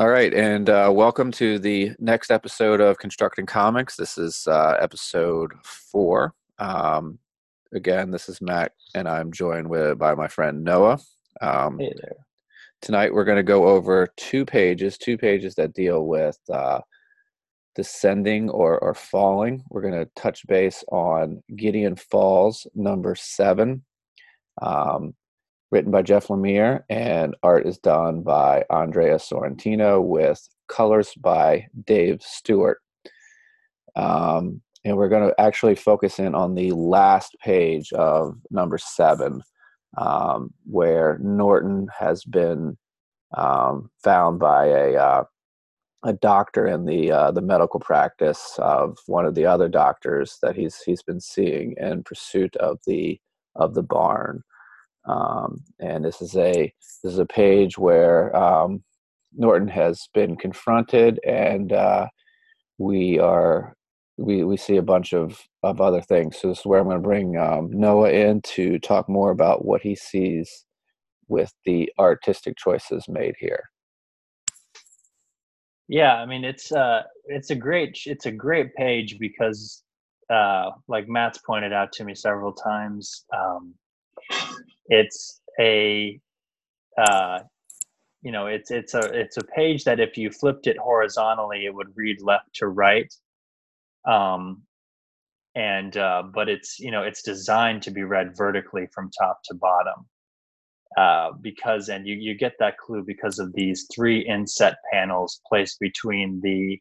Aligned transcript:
All 0.00 0.08
right, 0.08 0.34
and 0.34 0.68
uh, 0.68 0.90
welcome 0.92 1.30
to 1.32 1.58
the 1.60 1.92
next 2.00 2.32
episode 2.32 2.80
of 2.80 2.98
Constructing 2.98 3.46
Comics. 3.46 3.94
This 3.96 4.18
is 4.18 4.46
uh, 4.48 4.76
episode 4.80 5.52
four. 5.62 6.34
Um, 6.58 7.18
again, 7.72 8.10
this 8.10 8.28
is 8.28 8.40
Matt, 8.40 8.72
and 8.96 9.08
I'm 9.08 9.30
joined 9.30 9.68
with 9.68 9.98
by 9.98 10.14
my 10.16 10.26
friend 10.26 10.64
Noah. 10.64 10.98
Um, 11.40 11.78
Hey 11.78 11.92
there. 11.96 12.16
tonight, 12.82 13.14
we're 13.14 13.24
going 13.24 13.36
to 13.36 13.44
go 13.44 13.68
over 13.68 14.08
two 14.16 14.44
pages, 14.44 14.98
two 14.98 15.16
pages 15.16 15.54
that 15.54 15.74
deal 15.74 16.04
with 16.06 16.38
uh, 16.52 16.80
descending 17.76 18.50
or, 18.50 18.80
or 18.80 18.94
falling. 18.94 19.62
We're 19.70 19.82
going 19.82 20.04
to 20.04 20.10
touch 20.16 20.44
base 20.48 20.82
on 20.90 21.40
Gideon 21.54 21.94
Falls, 21.94 22.66
number 22.74 23.14
seven. 23.14 23.84
Um, 24.60 25.14
written 25.74 25.90
by 25.90 26.02
Jeff 26.02 26.28
Lemire, 26.28 26.84
and 26.88 27.34
art 27.42 27.66
is 27.66 27.78
done 27.78 28.22
by 28.22 28.64
Andrea 28.70 29.16
Sorrentino 29.16 30.00
with 30.00 30.48
colors 30.68 31.12
by 31.18 31.66
Dave 31.84 32.22
Stewart. 32.22 32.78
Um, 33.96 34.62
and 34.84 34.96
we're 34.96 35.08
going 35.08 35.28
to 35.28 35.40
actually 35.40 35.74
focus 35.74 36.20
in 36.20 36.32
on 36.36 36.54
the 36.54 36.70
last 36.70 37.34
page 37.42 37.92
of 37.92 38.38
number 38.52 38.78
seven, 38.78 39.42
um, 39.98 40.54
where 40.64 41.18
Norton 41.20 41.88
has 41.98 42.22
been 42.22 42.78
um, 43.36 43.90
found 44.04 44.38
by 44.38 44.66
a 44.66 44.94
uh, 44.94 45.24
a 46.04 46.12
doctor 46.12 46.68
in 46.68 46.84
the 46.84 47.10
uh, 47.10 47.30
the 47.32 47.42
medical 47.42 47.80
practice 47.80 48.54
of 48.58 48.96
one 49.06 49.26
of 49.26 49.34
the 49.34 49.46
other 49.46 49.68
doctors 49.68 50.38
that 50.40 50.54
he's 50.54 50.80
he's 50.82 51.02
been 51.02 51.20
seeing 51.20 51.74
in 51.78 52.04
pursuit 52.04 52.54
of 52.58 52.78
the 52.86 53.18
of 53.56 53.74
the 53.74 53.82
barn 53.82 54.44
um, 55.06 55.62
and 55.80 56.04
this 56.04 56.22
is 56.22 56.36
a 56.36 56.72
this 57.02 57.12
is 57.12 57.18
a 57.18 57.26
page 57.26 57.76
where 57.78 58.34
um, 58.36 58.82
Norton 59.36 59.68
has 59.68 60.08
been 60.14 60.36
confronted, 60.36 61.20
and 61.26 61.72
uh, 61.72 62.06
we 62.78 63.18
are 63.18 63.74
we 64.16 64.44
we 64.44 64.56
see 64.56 64.76
a 64.76 64.82
bunch 64.82 65.12
of 65.12 65.40
of 65.62 65.80
other 65.80 66.00
things. 66.00 66.38
So 66.38 66.48
this 66.48 66.60
is 66.60 66.66
where 66.66 66.80
I'm 66.80 66.86
going 66.86 66.96
to 66.96 67.02
bring 67.02 67.36
um, 67.36 67.70
Noah 67.72 68.10
in 68.10 68.40
to 68.42 68.78
talk 68.78 69.08
more 69.08 69.30
about 69.30 69.64
what 69.64 69.82
he 69.82 69.94
sees 69.94 70.64
with 71.28 71.52
the 71.64 71.92
artistic 71.98 72.56
choices 72.56 73.06
made 73.08 73.34
here. 73.38 73.64
Yeah, 75.88 76.14
I 76.14 76.26
mean 76.26 76.44
it's 76.44 76.72
uh 76.72 77.02
it's 77.26 77.50
a 77.50 77.54
great 77.54 77.98
it's 78.06 78.26
a 78.26 78.32
great 78.32 78.74
page 78.74 79.18
because 79.18 79.82
uh 80.30 80.70
like 80.88 81.08
Matt's 81.08 81.38
pointed 81.38 81.72
out 81.72 81.92
to 81.92 82.04
me 82.04 82.14
several 82.14 82.52
times, 82.52 83.24
um 83.36 83.74
it's 84.88 85.40
a 85.60 86.20
uh 86.98 87.40
you 88.22 88.32
know 88.32 88.46
it's 88.48 88.70
it's 88.70 88.94
a 88.94 89.00
it's 89.18 89.36
a 89.38 89.44
page 89.44 89.84
that 89.84 90.00
if 90.00 90.18
you 90.18 90.30
flipped 90.30 90.66
it 90.68 90.78
horizontally 90.78 91.66
it 91.66 91.74
would 91.74 91.88
read 91.96 92.20
left 92.22 92.54
to 92.56 92.68
right. 92.68 93.12
Um 94.06 94.62
and 95.56 95.96
uh 95.96 96.24
but 96.34 96.48
it's 96.48 96.80
you 96.80 96.90
know 96.92 97.02
it's 97.04 97.22
designed 97.22 97.82
to 97.82 97.90
be 97.92 98.04
read 98.04 98.36
vertically 98.36 98.88
from 98.94 99.10
top 99.18 99.40
to 99.46 99.54
bottom. 99.54 99.94
uh, 100.98 101.32
because 101.42 101.90
and 101.90 102.06
you, 102.08 102.16
you 102.16 102.36
get 102.36 102.54
that 102.60 102.78
clue 102.78 103.04
because 103.06 103.40
of 103.40 103.54
these 103.54 103.88
three 103.94 104.20
inset 104.28 104.76
panels 104.92 105.42
placed 105.48 105.80
between 105.80 106.40
the 106.42 106.78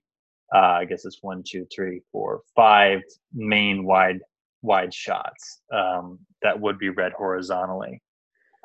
uh, 0.56 0.80
I 0.82 0.86
guess 0.86 1.06
it's 1.06 1.20
one, 1.24 1.44
two, 1.50 1.68
three, 1.76 2.04
four, 2.14 2.42
five 2.56 3.02
main 3.34 3.86
wide 3.86 4.20
wide 4.64 4.94
shots 4.94 5.62
um, 5.74 6.18
that 6.42 6.60
would 6.60 6.80
be 6.80 6.90
read 6.90 7.12
horizontally. 7.14 8.02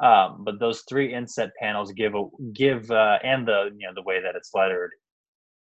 Um, 0.02 0.44
but 0.44 0.60
those 0.60 0.84
three 0.88 1.12
inset 1.12 1.50
panels 1.60 1.92
give 1.92 2.14
a 2.14 2.24
give 2.54 2.90
uh, 2.90 3.18
and 3.24 3.46
the 3.46 3.70
you 3.76 3.86
know 3.86 3.92
the 3.94 4.02
way 4.02 4.22
that 4.22 4.36
it's 4.36 4.52
lettered 4.54 4.92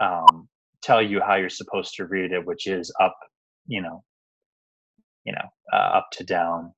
um, 0.02 0.48
tell 0.84 1.02
you 1.02 1.22
how 1.22 1.36
you're 1.36 1.50
supposed 1.50 1.96
to 1.96 2.06
read 2.06 2.32
it, 2.32 2.46
which 2.46 2.68
is 2.68 2.94
up, 3.02 3.18
you 3.66 3.82
know, 3.82 4.04
you 5.26 5.34
know, 5.34 5.48
uh, 5.74 5.98
up 5.98 6.10
to 6.12 6.24
down, 6.24 6.74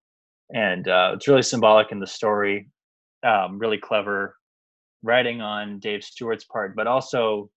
and 0.53 0.87
uh, 0.87 1.13
it's 1.15 1.27
really 1.27 1.41
symbolic 1.41 1.91
in 1.91 1.99
the 1.99 2.07
story 2.07 2.69
um, 3.23 3.57
really 3.59 3.77
clever 3.77 4.35
writing 5.03 5.41
on 5.41 5.79
Dave 5.79 6.03
Stewart's 6.03 6.45
part, 6.45 6.75
but 6.75 6.87
also 6.87 7.49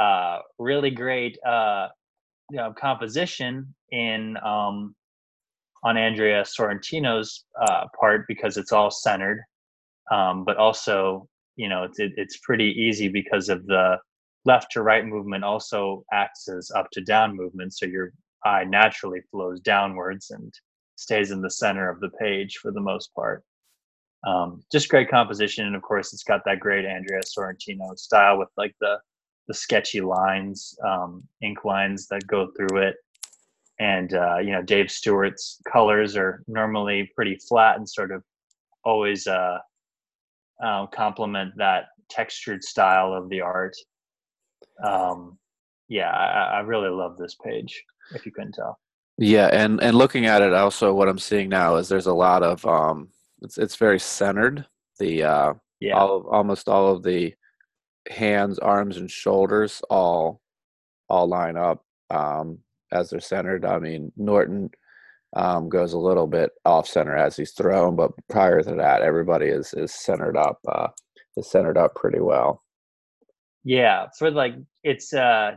uh, 0.00 0.38
really 0.58 0.90
great 0.90 1.38
uh, 1.46 1.88
you 2.50 2.56
know, 2.56 2.72
composition 2.78 3.74
in 3.92 4.36
um, 4.44 4.94
on 5.84 5.96
Andrea 5.96 6.42
Sorrentino's 6.42 7.44
uh, 7.60 7.84
part 7.98 8.26
because 8.28 8.56
it's 8.56 8.72
all 8.72 8.90
centered, 8.90 9.42
um, 10.10 10.44
but 10.44 10.56
also 10.56 11.28
you 11.56 11.68
know 11.68 11.84
it's 11.84 11.98
it, 11.98 12.12
it's 12.16 12.38
pretty 12.38 12.74
easy 12.80 13.08
because 13.08 13.48
of 13.48 13.66
the 13.66 13.98
left 14.44 14.72
to 14.72 14.82
right 14.82 15.04
movement 15.04 15.44
also 15.44 16.04
acts 16.12 16.48
as 16.48 16.70
up 16.74 16.88
to 16.92 17.00
down 17.00 17.36
movement, 17.36 17.74
so 17.74 17.86
your 17.86 18.12
eye 18.44 18.64
naturally 18.64 19.20
flows 19.30 19.60
downwards 19.60 20.30
and 20.30 20.52
stays 20.96 21.30
in 21.30 21.40
the 21.40 21.50
center 21.50 21.88
of 21.88 22.00
the 22.00 22.10
page 22.10 22.56
for 22.56 22.72
the 22.72 22.80
most 22.80 23.14
part. 23.14 23.44
Um, 24.26 24.62
just 24.72 24.88
great 24.88 25.08
composition. 25.08 25.66
And 25.66 25.76
of 25.76 25.82
course 25.82 26.12
it's 26.12 26.24
got 26.24 26.42
that 26.44 26.60
great 26.60 26.84
andrea 26.84 27.20
sorrentino 27.22 27.96
style 27.96 28.38
with 28.38 28.48
like 28.56 28.74
the 28.80 28.98
the 29.46 29.54
sketchy 29.54 30.00
lines 30.00 30.76
um, 30.86 31.22
ink 31.40 31.64
lines 31.64 32.06
that 32.08 32.26
go 32.26 32.50
through 32.56 32.82
it 32.82 32.96
and 33.80 34.14
uh, 34.14 34.38
you 34.38 34.52
know 34.52 34.62
dave 34.62 34.90
stewart's 34.90 35.60
colors 35.70 36.16
are 36.16 36.42
normally 36.48 37.10
pretty 37.14 37.38
flat 37.48 37.76
and 37.76 37.88
sort 37.88 38.10
of 38.12 38.22
always 38.84 39.26
uh, 39.26 39.58
uh, 40.64 40.86
complement 40.86 41.52
that 41.56 41.86
textured 42.08 42.64
style 42.64 43.12
of 43.12 43.28
the 43.28 43.40
art. 43.40 43.76
Um, 44.84 45.38
yeah 45.88 46.10
I, 46.10 46.58
I 46.58 46.60
really 46.60 46.90
love 46.90 47.16
this 47.16 47.36
page 47.44 47.82
if 48.14 48.24
you 48.26 48.32
couldn't 48.32 48.52
tell. 48.52 48.78
Yeah, 49.18 49.48
and 49.48 49.82
and 49.82 49.96
looking 49.96 50.26
at 50.26 50.42
it, 50.42 50.54
also 50.54 50.94
what 50.94 51.08
I'm 51.08 51.18
seeing 51.18 51.48
now 51.48 51.74
is 51.74 51.88
there's 51.88 52.06
a 52.06 52.14
lot 52.14 52.44
of 52.44 52.64
um, 52.64 53.08
it's 53.42 53.58
it's 53.58 53.74
very 53.74 53.98
centered. 53.98 54.64
The 55.00 55.24
uh, 55.24 55.54
yeah. 55.80 55.94
all 55.94 56.26
almost 56.30 56.68
all 56.68 56.92
of 56.92 57.02
the 57.02 57.34
hands, 58.08 58.60
arms, 58.60 58.96
and 58.96 59.10
shoulders 59.10 59.82
all 59.90 60.40
all 61.08 61.26
line 61.26 61.56
up. 61.56 61.84
Um, 62.10 62.60
as 62.92 63.10
they're 63.10 63.20
centered. 63.20 63.64
I 63.64 63.78
mean, 63.78 64.12
Norton 64.16 64.70
um, 65.36 65.68
goes 65.68 65.92
a 65.92 65.98
little 65.98 66.26
bit 66.26 66.50
off 66.64 66.88
center 66.88 67.16
as 67.16 67.36
he's 67.36 67.52
thrown, 67.52 67.96
but 67.96 68.12
prior 68.28 68.62
to 68.62 68.74
that, 68.76 69.02
everybody 69.02 69.46
is 69.46 69.74
is 69.74 69.92
centered 69.94 70.36
up 70.36 70.58
uh, 70.68 70.88
is 71.36 71.50
centered 71.50 71.78
up 71.78 71.94
pretty 71.94 72.20
well. 72.20 72.62
yeah 73.64 74.06
for 74.18 74.30
like 74.30 74.54
it's 74.84 75.12
uh 75.12 75.52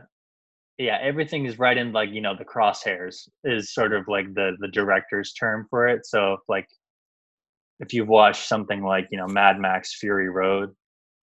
yeah 0.78 0.98
everything 1.00 1.46
is 1.46 1.58
right 1.58 1.78
in 1.78 1.92
like 1.92 2.10
you 2.10 2.20
know 2.20 2.34
the 2.36 2.44
crosshairs 2.44 3.28
is 3.44 3.72
sort 3.72 3.92
of 3.92 4.06
like 4.08 4.32
the 4.34 4.56
the 4.60 4.68
director's 4.68 5.32
term 5.32 5.66
for 5.70 5.88
it 5.88 6.04
so 6.04 6.36
like 6.48 6.66
if 7.80 7.92
you've 7.94 8.08
watched 8.08 8.48
something 8.48 8.82
like 8.82 9.06
you 9.10 9.18
know 9.18 9.26
mad 9.26 9.58
max 9.58 9.98
fury 9.98 10.28
road 10.28 10.70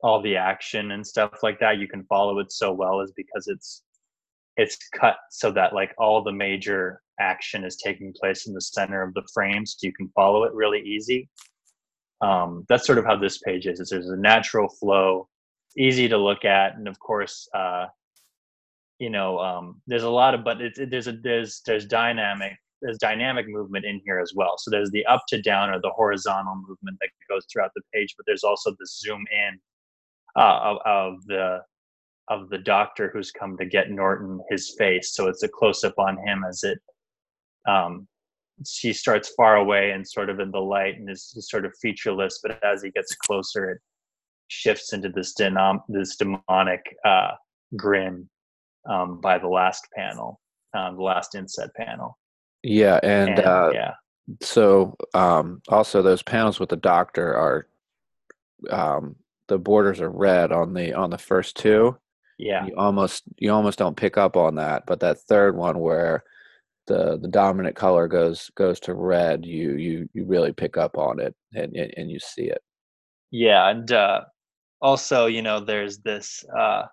all 0.02 0.22
the 0.22 0.36
action 0.36 0.92
and 0.92 1.06
stuff 1.06 1.32
like 1.44 1.60
that 1.60 1.78
you 1.78 1.88
can 1.88 2.04
follow 2.06 2.40
it 2.40 2.52
so 2.52 2.72
well 2.72 3.02
is 3.02 3.12
because 3.16 3.48
it's 3.48 3.84
it's 4.60 4.78
cut 4.94 5.16
so 5.32 5.52
that 5.52 5.74
like 5.74 5.94
all 5.98 6.22
the 6.22 6.32
major 6.32 7.02
action 7.20 7.64
is 7.64 7.78
taking 7.78 8.14
place 8.14 8.46
in 8.46 8.54
the 8.54 8.62
center 8.62 9.02
of 9.02 9.14
the 9.14 9.28
frame 9.34 9.66
so 9.66 9.78
you 9.82 9.94
can 9.94 10.10
follow 10.10 10.44
it 10.44 10.54
really 10.54 10.82
easy. 10.82 11.30
Um, 12.22 12.66
that's 12.68 12.86
sort 12.86 12.98
of 12.98 13.06
how 13.06 13.16
this 13.16 13.38
page 13.38 13.66
is, 13.66 13.80
is 13.80 13.90
there's 13.90 14.10
a 14.10 14.18
natural 14.18 14.68
flow 14.68 15.30
easy 15.78 16.10
to 16.10 16.18
look 16.18 16.44
at 16.44 16.76
and 16.76 16.88
of 16.88 17.00
course 17.00 17.48
uh, 17.56 17.86
you 18.98 19.10
know 19.10 19.40
um, 19.40 19.82
there's 19.88 20.04
a 20.04 20.10
lot 20.10 20.34
of 20.34 20.44
but 20.44 20.60
it's 20.60 20.78
it, 20.78 20.92
there's 20.92 21.08
a 21.08 21.14
there's 21.14 21.62
there's 21.66 21.86
dynamic 21.86 22.54
there's 22.82 22.98
dynamic 22.98 23.46
movement 23.48 23.86
in 23.86 24.02
here 24.06 24.20
as 24.20 24.34
well. 24.36 24.56
So 24.58 24.72
there's 24.72 24.92
the 24.92 25.06
up 25.06 25.24
to 25.30 25.42
down 25.42 25.70
or 25.70 25.80
the 25.82 25.92
horizontal 25.96 26.56
movement 26.56 26.98
that 27.02 27.10
goes 27.30 27.46
throughout 27.52 27.72
the 27.76 27.82
page 27.94 28.14
but 28.18 28.26
there's 28.28 28.44
also 28.44 28.72
the 28.72 28.88
zoom 28.88 29.24
in 29.32 29.58
uh, 30.38 30.60
of, 30.64 30.78
of 30.86 31.26
the 31.28 31.62
of 32.30 32.50
the 32.50 32.58
doctor 32.58 33.10
who's 33.12 33.32
come 33.32 33.58
to 33.58 33.66
get 33.66 33.90
norton 33.92 34.40
his 34.50 34.76
face 34.78 35.14
so 35.14 35.28
it's 35.28 35.44
a 35.44 35.48
close 35.48 35.84
up 35.84 35.98
on 35.98 36.18
him 36.26 36.44
as 36.48 36.64
it 36.64 36.80
um 37.68 38.08
she 38.66 38.92
starts 38.92 39.34
far 39.38 39.56
away 39.56 39.92
and 39.92 40.06
sort 40.06 40.30
of 40.30 40.40
in 40.40 40.52
the 40.52 40.60
light 40.60 40.98
and 40.98 41.10
is, 41.10 41.34
sort 41.40 41.66
of 41.66 41.74
featureless 41.82 42.40
but 42.44 42.62
as 42.64 42.84
he 42.84 42.92
gets 42.92 43.16
closer 43.16 43.72
it 43.72 43.80
shifts 44.48 44.94
into 44.94 45.10
this 45.10 45.34
denom- 45.40 45.84
this 45.90 46.16
demonic 46.18 46.82
uh 47.06 47.32
grin 47.76 48.28
um, 48.88 49.20
by 49.22 49.38
the 49.38 49.48
last 49.48 49.88
panel, 49.96 50.40
um, 50.74 50.96
the 50.96 51.04
last 51.04 51.36
inset 51.36 51.74
panel. 51.76 52.18
Yeah, 52.64 53.00
and, 53.04 53.32
And 53.32 53.40
uh, 53.40 53.72
yeah, 53.74 53.94
so 54.42 54.96
um, 55.14 55.62
also 55.70 56.02
those 56.02 56.24
panels 56.24 56.60
with 56.60 56.70
the 56.70 56.76
doctor 56.76 57.36
are 57.36 57.68
um, 58.70 59.16
the 59.48 59.58
borders 59.58 60.02
are 60.02 60.10
red 60.10 60.52
on 60.52 60.74
the 60.74 60.94
on 60.94 61.10
the 61.10 61.18
first 61.18 61.56
two. 61.56 61.98
Yeah, 62.40 62.66
You 62.68 62.76
almost 62.78 63.24
you 63.38 63.52
almost 63.52 63.78
don't 63.80 63.98
pick 63.98 64.18
up 64.18 64.38
on 64.38 64.56
that, 64.56 64.86
but 64.88 65.00
that 65.02 65.20
third 65.22 65.56
one 65.56 65.80
where 65.80 66.24
the 66.88 67.18
the 67.22 67.28
dominant 67.28 67.76
color 67.76 68.08
goes 68.08 68.50
goes 68.56 68.80
to 68.82 68.94
red, 68.94 69.46
you 69.46 69.74
you 69.74 70.10
you 70.14 70.26
really 70.26 70.54
pick 70.54 70.78
up 70.78 70.98
on 70.98 71.20
it 71.20 71.36
and 71.54 71.76
and, 71.76 71.94
and 71.98 72.12
you 72.12 72.20
see 72.20 72.46
it. 72.46 72.62
yeah, 73.32 73.70
and 73.70 73.92
uh, 73.92 74.22
also 74.82 75.26
you 75.28 75.42
know 75.42 75.60
there's 75.60 76.00
this 76.00 76.44
uh, 76.58 76.84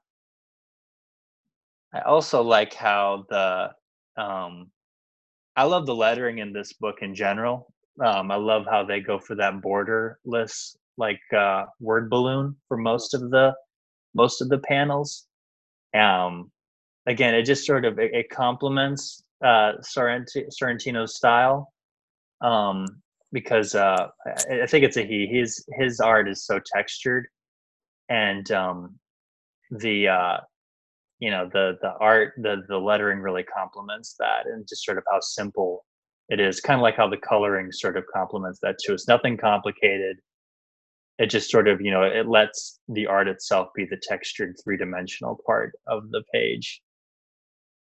I 1.93 2.01
also 2.01 2.43
like 2.43 2.75
how 2.75 3.25
the 3.31 3.71
um, 4.23 4.71
I 5.57 5.65
love 5.65 5.87
the 5.87 5.95
lettering 5.95 6.39
in 6.39 6.53
this 6.53 6.73
book 6.75 6.97
in 7.03 7.15
general. 7.15 7.73
Um, 8.05 8.31
I 8.31 8.37
love 8.37 8.67
how 8.71 8.85
they 8.85 9.01
go 9.01 9.19
for 9.19 9.35
that 9.37 9.55
borderless 9.63 10.77
like 10.99 11.21
uh, 11.37 11.65
word 11.81 12.11
balloon 12.11 12.57
for 12.69 12.77
most 12.77 13.15
of 13.15 13.31
the 13.31 13.55
most 14.15 14.43
of 14.43 14.49
the 14.49 14.59
panels. 14.59 15.26
Um, 15.97 16.51
again, 17.07 17.35
it 17.35 17.43
just 17.45 17.67
sort 17.67 17.85
of 17.85 17.99
it, 17.99 18.13
it 18.15 18.31
complements 18.31 19.23
uh, 19.45 19.73
Sorrent- 19.83 20.31
Sorrentino's 20.51 21.17
style 21.17 21.73
um, 22.43 22.87
because 23.33 23.75
uh, 23.75 24.09
I, 24.27 24.63
I 24.63 24.67
think 24.67 24.85
it's 24.85 24.97
a 24.97 25.05
he. 25.05 25.27
His 25.27 25.65
his 25.79 26.01
art 26.01 26.29
is 26.29 26.45
so 26.45 26.61
textured, 26.75 27.27
and 28.09 28.51
um, 28.53 28.99
the 29.71 30.09
uh, 30.09 30.37
you 31.19 31.31
know 31.31 31.49
the 31.53 31.79
the 31.83 31.93
art 32.01 32.35
the 32.39 32.63
the 32.69 32.79
lettering 32.79 33.21
really 33.21 33.45
complements 33.45 34.17
that, 34.19 34.47
and 34.47 34.67
just 34.69 34.85
sort 34.85 34.99
of 34.99 35.05
how 35.11 35.21
simple 35.21 35.85
it 36.29 36.41
is. 36.41 36.61
Kind 36.61 36.79
of 36.79 36.83
like 36.83 36.97
how 36.97 37.09
the 37.09 37.17
coloring 37.17 37.73
sort 37.73 37.97
of 37.97 38.05
complements 38.13 38.59
that 38.63 38.77
too. 38.85 38.93
It's 38.93 39.09
nothing 39.09 39.37
complicated. 39.37 40.19
It 41.19 41.31
just 41.31 41.51
sort 41.51 41.69
of 41.69 41.81
you 41.81 41.91
know 41.91 42.03
it 42.03 42.29
lets 42.29 42.81
the 42.89 43.07
art 43.07 43.29
itself 43.29 43.69
be 43.75 43.87
the 43.87 44.01
textured 44.03 44.57
three 44.63 44.77
dimensional 44.77 45.41
part 45.47 45.73
of 45.87 46.11
the 46.11 46.23
page. 46.33 46.83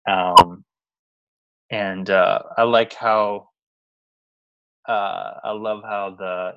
Um, 0.08 0.64
and 1.70 2.10
uh, 2.10 2.40
I 2.58 2.64
like 2.64 2.94
how 2.94 3.50
uh, 4.88 5.34
I 5.44 5.52
love 5.52 5.82
how 5.84 6.16
the 6.18 6.54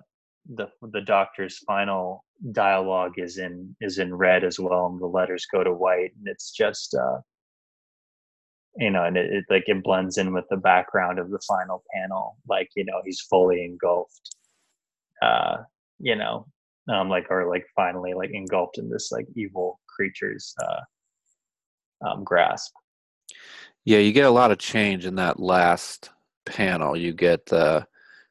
the 0.55 0.69
the 0.93 1.01
doctor's 1.01 1.59
final 1.59 2.25
dialogue 2.53 3.15
is 3.19 3.39
in 3.39 3.75
is 3.81 3.99
in 3.99 4.15
red 4.15 4.45
as 4.45 4.59
well, 4.59 4.87
and 4.87 5.01
the 5.01 5.07
letters 5.07 5.47
go 5.51 5.65
to 5.65 5.73
white, 5.73 6.13
and 6.17 6.27
it's 6.27 6.51
just 6.51 6.95
uh, 6.95 7.19
you 8.77 8.91
know, 8.91 9.05
and 9.05 9.17
it, 9.17 9.33
it 9.33 9.45
like 9.51 9.65
it 9.67 9.83
blends 9.83 10.19
in 10.19 10.33
with 10.33 10.45
the 10.51 10.57
background 10.57 11.19
of 11.19 11.31
the 11.31 11.41
final 11.47 11.83
panel, 11.95 12.37
like 12.49 12.71
you 12.77 12.85
know 12.85 13.01
he's 13.05 13.21
fully 13.21 13.65
engulfed, 13.65 14.37
uh, 15.23 15.59
you 15.99 16.15
know, 16.17 16.47
um, 16.89 17.09
like 17.09 17.31
are 17.31 17.49
like 17.49 17.67
finally 17.75 18.15
like 18.15 18.31
engulfed 18.33 18.79
in 18.79 18.89
this 18.89 19.11
like 19.13 19.27
evil 19.35 19.81
creature's 19.87 20.55
uh, 20.63 22.09
um, 22.09 22.25
grasp. 22.25 22.73
Yeah, 23.85 23.99
you 23.99 24.13
get 24.13 24.27
a 24.27 24.31
lot 24.31 24.51
of 24.51 24.59
change 24.59 25.07
in 25.07 25.15
that 25.17 25.41
last 25.41 26.11
panel. 26.45 26.97
You 26.97 27.13
get 27.13 27.47
the 27.47 27.87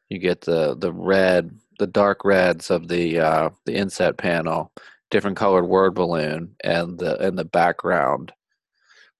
you 0.10 0.20
get 0.20 0.42
the 0.42 0.76
the 0.78 0.94
red, 0.94 1.58
the 1.80 1.88
dark 1.88 2.24
reds 2.24 2.72
of 2.72 2.88
the 2.88 3.20
uh, 3.20 3.50
the 3.66 3.76
inset 3.76 4.18
panel, 4.18 4.72
different 5.12 5.38
colored 5.38 5.66
word 5.66 5.96
balloon, 5.96 6.56
and 6.64 6.98
the 6.98 7.20
and 7.20 7.38
the 7.38 7.46
background. 7.46 8.34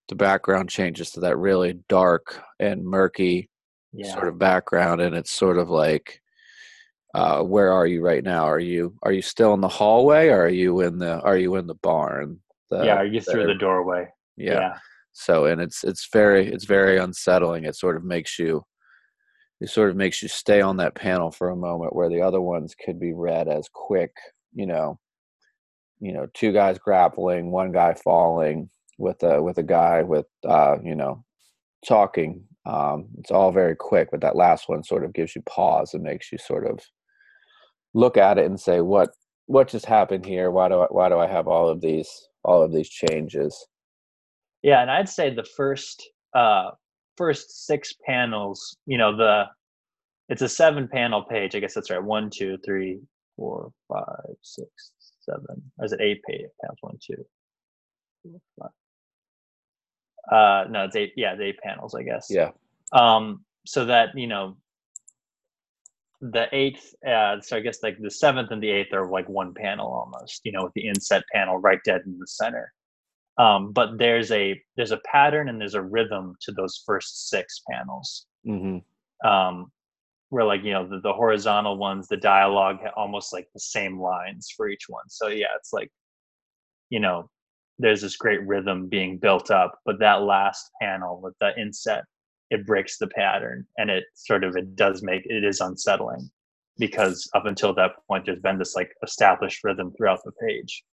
The 0.08 0.14
background 0.14 0.70
changes 0.70 1.10
to 1.10 1.20
that 1.20 1.36
really 1.36 1.80
dark 1.88 2.42
and 2.58 2.82
murky 2.84 3.50
Yeah, 3.92 4.12
sort 4.14 4.28
of 4.28 4.38
background, 4.38 5.00
and 5.00 5.14
it's 5.14 5.30
sort 5.30 5.58
of 5.58 5.68
like, 5.68 6.22
uh, 7.18 7.42
where 7.42 7.72
are 7.72 7.86
you 7.86 8.00
right 8.00 8.22
now? 8.22 8.44
Are 8.44 8.60
you 8.60 8.94
are 9.02 9.10
you 9.12 9.22
still 9.22 9.52
in 9.52 9.60
the 9.60 9.68
hallway, 9.68 10.28
or 10.28 10.44
are 10.44 10.48
you 10.48 10.80
in 10.82 10.98
the 10.98 11.20
are 11.22 11.36
you 11.36 11.56
in 11.56 11.66
the 11.66 11.74
barn? 11.74 12.38
The, 12.70 12.84
yeah. 12.84 12.96
Are 12.96 13.06
you 13.06 13.20
through 13.20 13.46
the 13.46 13.54
doorway? 13.54 14.08
yeah. 14.36 14.52
yeah. 14.52 14.78
So 15.12 15.46
and 15.46 15.60
it's 15.60 15.82
it's 15.82 16.08
very 16.12 16.46
it's 16.46 16.64
very 16.64 16.96
unsettling. 16.96 17.64
It 17.64 17.74
sort 17.74 17.96
of 17.96 18.04
makes 18.04 18.38
you 18.38 18.62
it 19.60 19.68
sort 19.68 19.90
of 19.90 19.96
makes 19.96 20.22
you 20.22 20.28
stay 20.28 20.60
on 20.60 20.76
that 20.76 20.94
panel 20.94 21.32
for 21.32 21.50
a 21.50 21.56
moment 21.56 21.96
where 21.96 22.08
the 22.08 22.22
other 22.22 22.40
ones 22.40 22.76
could 22.76 23.00
be 23.00 23.12
read 23.12 23.48
as 23.48 23.68
quick, 23.72 24.12
you 24.54 24.66
know, 24.66 25.00
you 25.98 26.12
know, 26.12 26.28
two 26.34 26.52
guys 26.52 26.78
grappling, 26.78 27.50
one 27.50 27.72
guy 27.72 27.94
falling 27.94 28.70
with 28.96 29.20
a 29.24 29.42
with 29.42 29.58
a 29.58 29.64
guy 29.64 30.02
with 30.02 30.26
uh, 30.46 30.76
you 30.84 30.94
know, 30.94 31.24
talking. 31.84 32.44
Um, 32.64 33.08
it's 33.18 33.32
all 33.32 33.50
very 33.50 33.74
quick, 33.74 34.10
but 34.12 34.20
that 34.20 34.36
last 34.36 34.68
one 34.68 34.84
sort 34.84 35.04
of 35.04 35.14
gives 35.14 35.34
you 35.34 35.42
pause 35.42 35.94
and 35.94 36.04
makes 36.04 36.30
you 36.30 36.38
sort 36.38 36.64
of 36.64 36.78
look 37.94 38.16
at 38.16 38.38
it 38.38 38.46
and 38.46 38.58
say, 38.58 38.80
what 38.80 39.10
what 39.46 39.68
just 39.68 39.86
happened 39.86 40.26
here? 40.26 40.50
Why 40.50 40.68
do 40.68 40.80
I 40.80 40.86
why 40.90 41.08
do 41.08 41.18
I 41.18 41.26
have 41.26 41.48
all 41.48 41.68
of 41.68 41.80
these 41.80 42.28
all 42.44 42.62
of 42.62 42.72
these 42.72 42.88
changes? 42.88 43.66
Yeah, 44.62 44.82
and 44.82 44.90
I'd 44.90 45.08
say 45.08 45.34
the 45.34 45.44
first 45.56 46.08
uh 46.34 46.70
first 47.16 47.66
six 47.66 47.94
panels, 48.06 48.76
you 48.86 48.98
know, 48.98 49.16
the 49.16 49.46
it's 50.28 50.42
a 50.42 50.48
seven 50.48 50.86
panel 50.88 51.22
page. 51.22 51.54
I 51.54 51.60
guess 51.60 51.74
that's 51.74 51.90
right. 51.90 52.02
One, 52.02 52.28
two, 52.30 52.58
three, 52.64 53.00
four, 53.36 53.72
five, 53.88 54.34
six, 54.42 54.68
seven. 55.20 55.62
Or 55.78 55.86
is 55.86 55.92
it 55.92 56.00
eight 56.00 56.22
page 56.24 56.46
panels? 56.60 56.78
One, 56.80 56.98
two, 57.02 57.24
four, 58.22 58.40
five. 58.60 58.70
Uh 60.30 60.68
no, 60.70 60.84
it's 60.84 60.96
eight 60.96 61.12
yeah, 61.16 61.32
it's 61.32 61.40
eight 61.40 61.58
panels, 61.60 61.94
I 61.94 62.02
guess. 62.02 62.26
Yeah. 62.28 62.50
Um 62.92 63.44
so 63.66 63.86
that, 63.86 64.16
you 64.16 64.26
know, 64.26 64.56
the 66.20 66.46
eighth 66.52 66.94
uh 67.06 67.40
so 67.40 67.56
I 67.56 67.60
guess 67.60 67.80
like 67.82 67.96
the 68.00 68.10
seventh 68.10 68.50
and 68.50 68.60
the 68.60 68.70
eighth 68.70 68.92
are 68.92 69.08
like 69.08 69.28
one 69.28 69.54
panel 69.54 69.86
almost, 69.86 70.40
you 70.44 70.52
know, 70.52 70.64
with 70.64 70.72
the 70.74 70.88
inset 70.88 71.22
panel 71.32 71.58
right 71.58 71.78
dead 71.84 72.02
in 72.06 72.18
the 72.18 72.26
center. 72.26 72.72
Um, 73.38 73.72
but 73.72 73.98
there's 73.98 74.32
a 74.32 74.60
there's 74.76 74.90
a 74.90 75.00
pattern 75.10 75.48
and 75.48 75.60
there's 75.60 75.74
a 75.74 75.82
rhythm 75.82 76.34
to 76.42 76.52
those 76.52 76.82
first 76.84 77.28
six 77.28 77.62
panels. 77.70 78.26
Hmm 78.44 78.78
um, 79.24 79.70
where 80.30 80.44
like 80.44 80.62
you 80.62 80.72
know 80.72 80.86
the, 80.86 81.00
the 81.00 81.12
horizontal 81.12 81.76
ones 81.76 82.08
the 82.08 82.16
dialogue 82.16 82.78
almost 82.96 83.32
like 83.32 83.48
the 83.54 83.60
same 83.60 84.00
lines 84.00 84.52
for 84.54 84.68
each 84.68 84.84
one. 84.88 85.08
So 85.08 85.28
yeah 85.28 85.46
it's 85.56 85.72
like 85.72 85.90
you 86.90 87.00
know 87.00 87.30
there's 87.78 88.02
this 88.02 88.16
great 88.16 88.44
rhythm 88.46 88.88
being 88.88 89.18
built 89.18 89.50
up 89.50 89.78
but 89.84 90.00
that 90.00 90.22
last 90.22 90.70
panel 90.82 91.20
with 91.22 91.34
the 91.40 91.56
inset 91.58 92.04
it 92.50 92.66
breaks 92.66 92.98
the 92.98 93.08
pattern 93.08 93.66
and 93.76 93.90
it 93.90 94.04
sort 94.14 94.44
of 94.44 94.56
it 94.56 94.74
does 94.76 95.02
make 95.02 95.22
it 95.26 95.44
is 95.44 95.60
unsettling 95.60 96.30
because 96.78 97.28
up 97.34 97.46
until 97.46 97.74
that 97.74 97.92
point 98.06 98.24
there's 98.24 98.40
been 98.40 98.58
this 98.58 98.74
like 98.74 98.92
established 99.02 99.62
rhythm 99.64 99.92
throughout 99.96 100.20
the 100.24 100.32
page. 100.46 100.84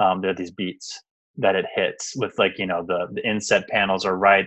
Um, 0.00 0.20
there 0.20 0.30
are 0.30 0.34
these 0.34 0.50
beats 0.50 1.00
that 1.36 1.54
it 1.54 1.64
hits 1.74 2.14
with 2.16 2.38
like 2.38 2.58
you 2.58 2.66
know 2.66 2.84
the 2.86 3.08
the 3.12 3.26
inset 3.26 3.66
panels 3.68 4.04
are 4.04 4.16
right 4.16 4.46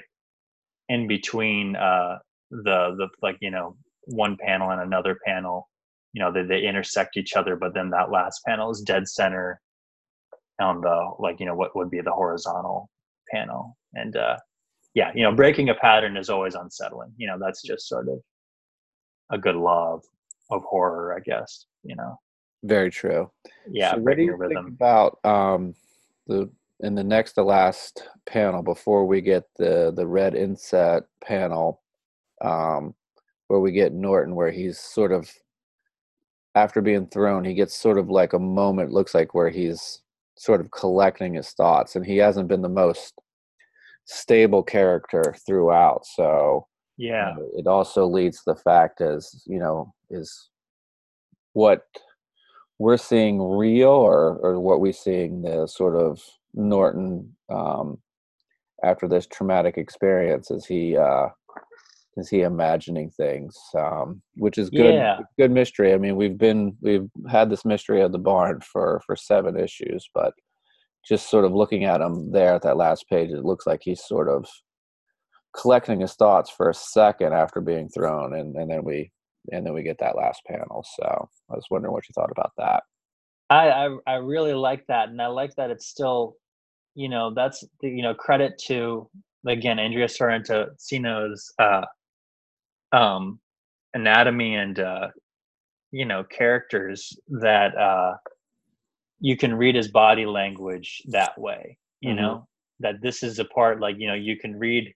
in 0.90 1.08
between 1.08 1.76
uh 1.76 2.18
the 2.52 2.96
the 2.98 3.08
like 3.24 3.38
you 3.42 3.50
know 3.50 3.76
one 4.06 4.38
panel 4.40 4.70
and 4.70 4.82
another 4.82 5.18
panel. 5.26 5.70
You 6.14 6.22
know 6.22 6.32
they, 6.32 6.44
they 6.44 6.62
intersect 6.62 7.18
each 7.18 7.36
other 7.36 7.56
but 7.56 7.74
then 7.74 7.90
that 7.90 8.12
last 8.12 8.42
panel 8.46 8.70
is 8.70 8.82
dead 8.82 9.08
center 9.08 9.60
on 10.62 10.82
the 10.82 11.12
like 11.20 11.40
you 11.40 11.46
know 11.46 11.56
what 11.56 11.76
would 11.76 11.90
be 11.90 12.02
the 12.02 12.12
horizontal 12.12 12.90
panel. 13.32 13.78
And 13.94 14.16
uh 14.16 14.38
yeah 14.96 15.12
you 15.14 15.22
know 15.22 15.32
breaking 15.32 15.70
a 15.70 15.76
pattern 15.76 16.18
is 16.18 16.30
always 16.30 16.56
unsettling 16.56 17.12
you 17.18 17.28
know 17.28 17.38
that's 17.40 17.62
just 17.62 17.88
sort 17.88 18.08
of 18.10 18.20
a 19.32 19.38
good 19.38 19.56
law 19.56 19.94
of, 19.94 20.04
of 20.50 20.64
horror 20.64 21.16
i 21.16 21.20
guess 21.20 21.66
you 21.84 21.96
know 21.96 22.18
Very 22.64 22.90
true. 22.90 23.30
yeah 23.70 23.94
So 23.94 24.00
what 24.00 24.16
do 24.18 24.24
you 24.24 24.32
think 24.32 24.42
rhythm 24.42 24.68
about 24.68 25.20
um, 25.24 25.76
the 26.28 26.50
in 26.82 26.96
the 26.96 27.04
next 27.04 27.34
to 27.34 27.44
last 27.44 28.10
panel 28.26 28.62
before 28.64 29.06
we 29.06 29.22
get 29.22 29.44
the 29.58 29.94
the 29.96 30.06
red 30.06 30.36
inset 30.36 31.04
panel, 31.24 31.82
um, 32.42 32.94
where 33.48 33.60
we 33.62 33.72
get 33.72 33.94
Norton, 33.94 34.36
where 34.36 34.52
he's 34.52 34.80
sort 34.80 35.12
of 35.12 35.32
after 36.56 36.82
being 36.82 37.08
thrown, 37.08 37.44
he 37.46 37.54
gets 37.54 37.76
sort 37.76 37.98
of 37.98 38.10
like 38.10 38.34
a 38.34 38.40
moment. 38.40 38.92
Looks 38.92 39.14
like 39.14 39.34
where 39.34 39.50
he's 39.50 40.02
sort 40.38 40.60
of 40.60 40.72
collecting 40.72 41.36
his 41.36 41.52
thoughts, 41.52 41.96
and 41.96 42.06
he 42.06 42.18
hasn't 42.18 42.50
been 42.50 42.62
the 42.62 42.70
most 42.70 43.14
stable 44.06 44.64
character 44.64 45.36
throughout. 45.46 46.06
So 46.06 46.68
yeah 46.98 47.32
uh, 47.38 47.44
it 47.58 47.68
also 47.68 48.06
leads 48.08 48.38
to 48.38 48.54
the 48.54 48.56
fact 48.62 49.02
as 49.02 49.44
you 49.46 49.60
know 49.60 49.94
is 50.10 50.50
what 51.54 51.82
we're 52.80 52.98
seeing 52.98 53.42
real 53.42 53.90
or 53.90 54.38
or 54.38 54.60
what 54.60 54.80
we're 54.80 54.94
seeing 54.94 55.42
the 55.42 55.68
sort 55.68 55.96
of 55.96 56.22
Norton 56.54 57.36
um, 57.50 57.98
after 58.84 59.08
this 59.08 59.28
traumatic 59.28 59.78
experience 59.78 60.52
is 60.52 60.66
he 60.66 60.96
uh, 60.96 61.28
is 62.18 62.30
he 62.30 62.42
imagining 62.42 63.10
things 63.10 63.58
um, 63.78 64.22
which 64.36 64.58
is 64.58 64.70
good 64.70 64.96
Yeah. 64.96 65.20
good 65.38 65.52
mystery 65.52 65.94
I 65.94 65.98
mean 65.98 66.16
we've 66.16 66.38
been 66.38 66.78
we've 66.82 67.10
had 67.30 67.50
this 67.50 67.66
mystery 67.66 68.02
of 68.02 68.12
the 68.14 68.20
barn 68.20 68.62
for 68.62 69.02
for 69.06 69.16
seven 69.18 69.58
issues 69.60 70.10
but 70.14 70.34
just 71.08 71.30
sort 71.30 71.46
of 71.46 71.54
looking 71.54 71.84
at 71.86 72.02
him 72.02 72.32
there 72.32 72.56
at 72.56 72.62
that 72.64 72.78
last 72.78 73.08
page 73.10 73.30
it 73.30 73.46
looks 73.46 73.68
like 73.68 73.82
he's 73.84 74.04
sort 74.04 74.28
of 74.28 74.48
collecting 75.56 76.02
his 76.02 76.14
thoughts 76.14 76.50
for 76.50 76.70
a 76.70 76.74
second 76.74 77.34
after 77.34 77.62
being 77.62 77.88
thrown 77.90 78.34
and, 78.36 78.56
and 78.56 78.70
then 78.70 78.84
we 78.84 79.12
and 79.52 79.66
then 79.66 79.74
we 79.74 79.84
get 79.84 79.98
that 80.00 80.16
last 80.16 80.42
panel. 80.46 80.86
So 80.98 81.30
i 81.50 81.56
was 81.56 81.66
wondering 81.70 81.94
what 81.94 82.08
you 82.08 82.14
thought 82.14 82.32
about 82.32 82.52
that. 82.58 82.84
I, 83.50 83.70
I 83.70 83.98
I 84.08 84.16
really 84.16 84.54
like 84.54 84.86
that, 84.88 85.10
and 85.10 85.22
I 85.22 85.28
like 85.28 85.54
that 85.56 85.70
it's 85.70 85.86
still, 85.86 86.36
you 86.96 87.10
know, 87.10 87.34
that's 87.34 87.64
the, 87.82 87.90
you 87.90 88.02
know 88.02 88.14
credit 88.14 88.60
to 88.68 89.08
again 89.48 89.78
Andrea 89.78 90.08
Sorrentino's 90.08 91.54
uh, 91.60 91.86
um, 92.92 93.40
anatomy 93.94 94.56
and 94.56 94.80
uh, 94.80 95.08
you 95.92 96.06
know 96.06 96.24
characters 96.24 97.16
that 97.28 97.78
uh, 97.78 98.14
you 99.20 99.38
can 99.38 99.54
read 99.54 99.76
his 99.76 99.90
body 99.90 100.26
language 100.26 101.02
that 101.08 101.38
way. 101.40 101.78
You 102.02 102.14
Mhm. 102.14 102.18
know, 102.18 102.48
that 102.80 103.02
this 103.02 103.24
is 103.24 103.40
a 103.40 103.46
part 103.46 103.80
like 103.80 103.98
you 103.98 104.08
know 104.08 104.14
you 104.14 104.38
can 104.38 104.58
read 104.58 104.94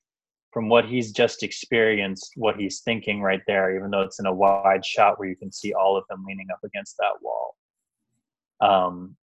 from 0.52 0.68
what 0.68 0.86
he's 0.86 1.12
just 1.12 1.44
experienced 1.44 2.32
what 2.36 2.58
he's 2.58 2.82
thinking 2.82 3.22
right 3.22 3.42
there 3.48 3.76
even 3.76 3.90
though 3.92 4.02
it's 4.02 4.20
in 4.20 4.26
a 4.26 4.34
wide 4.34 4.86
shot 4.86 5.20
where 5.20 5.30
you 5.30 5.36
can 5.36 5.52
see 5.52 5.74
all 5.74 5.96
of 5.96 6.04
them 6.10 6.24
leaning 6.28 6.48
up 6.52 6.60
against 6.64 6.98
that 6.98 7.14
wall 7.22 7.56
um 8.62 9.16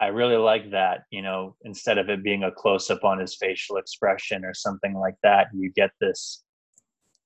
i 0.00 0.08
really 0.08 0.36
like 0.36 0.70
that 0.70 1.04
you 1.10 1.22
know 1.22 1.56
instead 1.62 1.98
of 1.98 2.08
it 2.10 2.22
being 2.22 2.44
a 2.44 2.50
close 2.52 2.90
up 2.90 3.04
on 3.04 3.18
his 3.18 3.36
facial 3.36 3.76
expression 3.76 4.44
or 4.44 4.52
something 4.54 4.94
like 4.94 5.16
that 5.22 5.46
you 5.54 5.70
get 5.74 5.90
this 6.00 6.44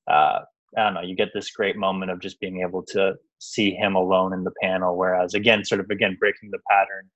uh 0.08 0.40
i 0.76 0.82
don't 0.82 0.94
know 0.94 1.00
you 1.00 1.16
get 1.16 1.30
this 1.34 1.50
great 1.50 1.76
moment 1.76 2.10
of 2.10 2.20
just 2.20 2.38
being 2.40 2.60
able 2.60 2.82
to 2.82 3.14
see 3.38 3.72
him 3.72 3.94
alone 3.94 4.32
in 4.32 4.44
the 4.44 4.52
panel 4.62 4.96
whereas 4.96 5.34
again 5.34 5.64
sort 5.64 5.80
of 5.80 5.88
again 5.90 6.16
breaking 6.18 6.50
the 6.50 6.58
pattern 6.70 7.08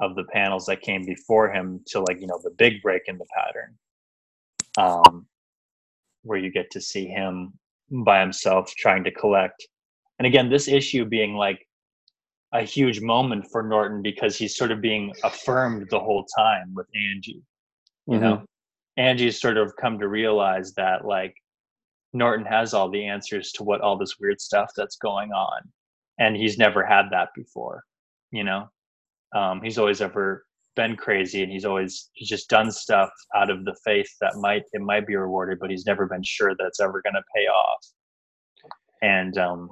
of 0.00 0.14
the 0.16 0.24
panels 0.32 0.66
that 0.66 0.80
came 0.80 1.04
before 1.04 1.50
him 1.50 1.80
to 1.86 2.00
like 2.00 2.20
you 2.20 2.26
know 2.26 2.38
the 2.42 2.50
big 2.56 2.80
break 2.82 3.02
in 3.06 3.18
the 3.18 3.26
pattern 3.36 3.76
um 4.78 5.26
where 6.22 6.38
you 6.38 6.50
get 6.50 6.70
to 6.70 6.80
see 6.80 7.06
him 7.06 7.52
by 8.04 8.20
himself 8.20 8.72
trying 8.76 9.04
to 9.04 9.10
collect 9.10 9.66
and 10.18 10.26
again 10.26 10.48
this 10.48 10.68
issue 10.68 11.04
being 11.04 11.34
like 11.34 11.66
a 12.52 12.62
huge 12.62 13.00
moment 13.00 13.44
for 13.50 13.62
norton 13.62 14.02
because 14.02 14.36
he's 14.36 14.56
sort 14.56 14.70
of 14.70 14.80
being 14.80 15.12
affirmed 15.24 15.86
the 15.90 15.98
whole 15.98 16.24
time 16.36 16.72
with 16.74 16.86
angie 16.94 17.42
you 18.06 18.14
mm-hmm. 18.14 18.20
know 18.22 18.42
angie's 18.96 19.40
sort 19.40 19.56
of 19.56 19.74
come 19.76 19.98
to 19.98 20.08
realize 20.08 20.72
that 20.74 21.04
like 21.04 21.34
norton 22.14 22.46
has 22.46 22.72
all 22.72 22.90
the 22.90 23.04
answers 23.04 23.52
to 23.52 23.62
what 23.62 23.80
all 23.80 23.98
this 23.98 24.18
weird 24.18 24.40
stuff 24.40 24.70
that's 24.76 24.96
going 24.96 25.32
on 25.32 25.60
and 26.18 26.36
he's 26.36 26.56
never 26.58 26.84
had 26.84 27.06
that 27.10 27.28
before 27.34 27.84
you 28.34 28.44
know? 28.44 28.68
Um, 29.34 29.62
he's 29.62 29.78
always 29.78 30.00
ever 30.00 30.44
been 30.76 30.96
crazy 30.96 31.42
and 31.42 31.52
he's 31.52 31.64
always 31.64 32.10
he's 32.14 32.28
just 32.28 32.50
done 32.50 32.70
stuff 32.70 33.10
out 33.34 33.48
of 33.48 33.64
the 33.64 33.76
faith 33.84 34.08
that 34.20 34.34
might 34.36 34.64
it 34.72 34.80
might 34.80 35.06
be 35.06 35.14
rewarded 35.14 35.60
but 35.60 35.70
he's 35.70 35.86
never 35.86 36.04
been 36.06 36.22
sure 36.24 36.52
that 36.56 36.66
it's 36.66 36.80
ever 36.80 37.00
going 37.00 37.14
to 37.14 37.22
pay 37.34 37.42
off. 37.42 37.86
And 39.02 39.38
um, 39.38 39.70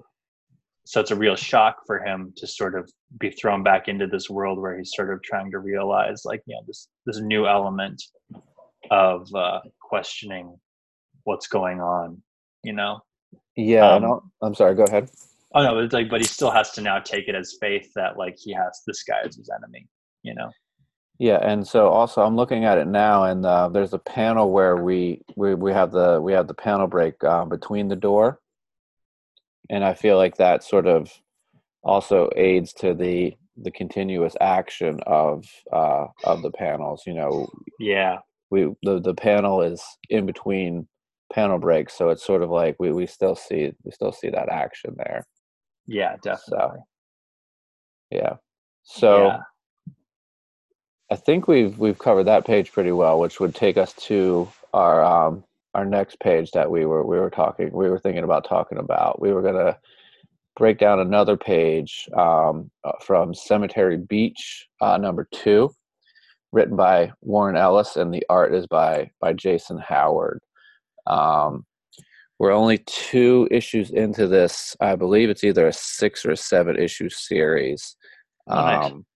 so 0.84 1.00
it's 1.00 1.11
a 1.11 1.16
real 1.16 1.34
shock 1.34 1.78
for 1.87 2.04
him 2.04 2.32
to 2.37 2.46
sort 2.46 2.78
of 2.78 2.88
be 3.18 3.30
thrown 3.30 3.64
back 3.64 3.88
into 3.88 4.06
this 4.06 4.30
world 4.30 4.61
where 4.61 4.78
he's 4.78 4.92
sort 4.94 5.12
of 5.12 5.22
trying 5.22 5.50
to 5.50 5.58
realize 5.58 6.22
like 6.25 6.42
you 6.46 6.54
know 6.54 6.62
this 6.66 6.88
this 7.06 7.20
new 7.20 7.46
element 7.46 8.00
of 8.90 9.28
uh, 9.34 9.61
questioning 9.80 10.56
what's 11.25 11.49
going 11.49 11.80
on 11.80 12.22
you 12.62 12.73
know? 12.73 13.00
Yeah 13.57 13.95
um, 13.95 14.31
i'm 14.42 14.54
sorry 14.54 14.75
go 14.75 14.85
ahead. 14.85 15.11
Oh 15.54 15.62
no 15.62 15.78
it's 15.78 15.92
like 15.92 16.09
but 16.09 16.21
he 16.21 16.26
still 16.26 16.50
has 16.50 16.71
to 16.73 16.81
now 16.81 16.99
take 16.99 17.28
it 17.28 17.35
as 17.35 17.57
faith 17.61 17.90
that 17.95 18.16
like 18.16 18.37
he 18.38 18.52
has 18.52 18.81
this 18.87 19.02
guy 19.02 19.21
as 19.25 19.37
his 19.37 19.50
enemy 19.54 19.87
you 20.23 20.35
know? 20.35 20.50
Yeah 21.19 21.38
and 21.42 21.66
so 21.66 21.88
also 21.88 22.23
i'm 22.23 22.37
looking 22.37 22.64
at 22.64 22.78
it 22.78 22.87
now 22.87 23.25
and 23.25 23.45
uh, 23.45 23.69
there's 23.69 23.92
a 23.92 23.99
panel 23.99 24.50
where 24.50 24.76
we, 24.76 25.21
we 25.37 25.54
we 25.54 25.73
have 25.73 25.92
the 25.92 26.21
we 26.21 26.33
have 26.33 26.49
the 26.49 26.54
panel 26.54 26.87
break 26.87 27.23
uh, 27.25 27.45
between 27.45 27.88
the 27.88 27.97
door. 27.97 28.40
And 29.71 29.85
i 29.85 29.95
feel 29.95 30.16
like 30.16 30.37
that 30.37 30.64
sort 30.64 30.87
of 30.87 31.11
also 31.83 32.31
aids 32.37 32.73
to 32.75 32.95
the 32.95 33.35
the 33.57 33.71
continuous 33.71 34.35
action 34.40 34.99
of 35.07 35.45
uh 35.73 36.07
of 36.25 36.40
the 36.42 36.50
panels 36.52 37.02
you 37.07 37.14
know? 37.14 37.47
Yeah. 37.78 38.19
We 38.50 38.73
the 38.83 39.00
the 39.00 39.14
panel 39.14 39.61
is 39.62 39.83
in 40.09 40.25
between 40.26 40.88
panel 41.32 41.58
breaks 41.58 41.96
so 41.96 42.10
it's 42.10 42.24
sort 42.24 42.42
of 42.42 42.50
like 42.50 42.76
we 42.78 42.92
we 42.92 43.06
still 43.06 43.34
see 43.34 43.72
we 43.84 43.90
still 43.90 44.12
see 44.12 44.28
that 44.28 44.48
action 44.48 44.94
there 44.96 45.24
yeah, 45.86 46.16
definitely. 46.22 46.78
So, 46.78 46.84
yeah. 48.10 48.34
So 48.84 49.26
yeah. 49.26 49.38
I 51.10 51.16
think 51.16 51.48
we've 51.48 51.78
we've 51.78 51.98
covered 51.98 52.24
that 52.24 52.46
page 52.46 52.72
pretty 52.72 52.92
well, 52.92 53.18
which 53.18 53.40
would 53.40 53.54
take 53.54 53.76
us 53.76 53.92
to 53.94 54.48
our 54.72 55.04
um, 55.04 55.44
our 55.74 55.84
next 55.84 56.20
page 56.20 56.50
that 56.52 56.70
we 56.70 56.86
were 56.86 57.04
we 57.04 57.18
were 57.18 57.30
talking 57.30 57.70
we 57.72 57.88
were 57.88 57.98
thinking 57.98 58.24
about 58.24 58.48
talking 58.48 58.78
about. 58.78 59.20
We 59.20 59.32
were 59.32 59.42
gonna 59.42 59.78
break 60.56 60.78
down 60.78 61.00
another 61.00 61.36
page 61.36 62.08
um, 62.16 62.70
uh, 62.84 62.92
from 63.02 63.34
Cemetery 63.34 63.96
Beach, 63.96 64.68
uh, 64.80 64.98
number 64.98 65.28
two, 65.32 65.70
written 66.52 66.76
by 66.76 67.12
Warren 67.20 67.56
Ellis, 67.56 67.96
and 67.96 68.12
the 68.12 68.24
art 68.28 68.54
is 68.54 68.66
by 68.66 69.10
by 69.20 69.32
Jason 69.32 69.78
Howard. 69.78 70.40
Um, 71.06 71.66
we're 72.38 72.52
only 72.52 72.78
two 72.78 73.47
issues 73.50 73.90
into 73.90 74.26
this. 74.26 74.76
I 74.80 74.97
believe 74.97 75.30
it's 75.30 75.44
either 75.44 75.68
a 75.68 75.73
six 75.73 76.26
or 76.26 76.32
a 76.32 76.37
seven 76.37 76.76
issue 76.76 77.09
series. 77.09 77.97
Nice. 78.49 78.90
Um, 78.90 79.06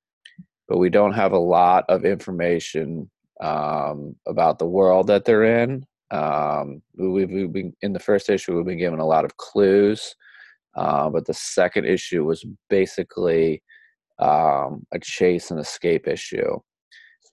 but 0.69 0.79
we 0.79 0.91
don't 0.91 1.13
have 1.13 1.33
a 1.33 1.39
lot 1.39 1.85
of 1.89 2.05
information 2.05 3.11
um, 3.41 4.15
about 4.27 4.59
the 4.59 4.67
world 4.67 5.09
that 5.09 5.25
they're 5.25 5.63
in. 5.63 5.85
Um, 6.11 6.83
we've, 6.97 7.31
we've, 7.31 7.53
been 7.53 7.73
in 7.83 7.93
the 7.93 7.99
first 7.99 8.31
issue. 8.31 8.57
We've 8.57 8.65
been 8.65 8.79
given 8.79 9.01
a 9.01 9.07
lot 9.07 9.25
of 9.25 9.37
clues, 9.37 10.15
uh, 10.77 11.11
but 11.11 11.27
the 11.27 11.35
second 11.35 11.87
issue 11.87 12.25
was 12.25 12.45
basically 12.71 13.63
um, 14.19 14.87
a 14.93 14.99
chase 15.01 15.51
and 15.51 15.61
escape 15.61 16.07
issue. 16.07 16.59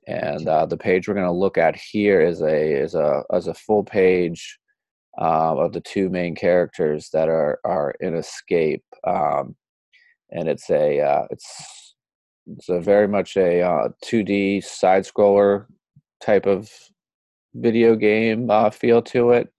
And 0.07 0.47
uh, 0.47 0.65
the 0.65 0.77
page 0.77 1.07
we're 1.07 1.13
going 1.13 1.25
to 1.25 1.31
look 1.31 1.57
at 1.57 1.75
here 1.75 2.21
is 2.21 2.41
a 2.41 2.81
is 2.81 2.95
a 2.95 3.23
as 3.31 3.47
a 3.47 3.53
full 3.53 3.83
page 3.83 4.59
um, 5.17 5.59
of 5.59 5.73
the 5.73 5.81
two 5.81 6.09
main 6.09 6.35
characters 6.35 7.09
that 7.13 7.29
are 7.29 7.59
are 7.63 7.93
in 7.99 8.15
Escape, 8.15 8.83
um, 9.07 9.55
and 10.31 10.49
it's 10.49 10.69
a 10.69 10.99
uh, 10.99 11.25
it's 11.29 11.95
it's 12.47 12.69
a 12.69 12.79
very 12.79 13.07
much 13.07 13.37
a 13.37 13.61
uh, 13.61 13.89
2D 14.03 14.63
side 14.63 15.05
scroller 15.05 15.65
type 16.21 16.45
of 16.45 16.69
video 17.55 17.95
game 17.95 18.49
uh, 18.49 18.69
feel 18.69 19.01
to 19.01 19.31
it, 19.31 19.49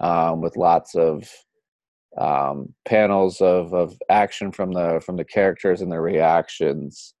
um, 0.00 0.40
with 0.40 0.56
lots 0.56 0.94
of 0.94 1.30
um, 2.16 2.74
panels 2.84 3.40
of, 3.40 3.72
of 3.74 3.94
action 4.08 4.50
from 4.50 4.72
the 4.72 5.00
from 5.04 5.16
the 5.16 5.24
characters 5.24 5.80
and 5.82 5.92
their 5.92 6.02
reactions, 6.02 7.14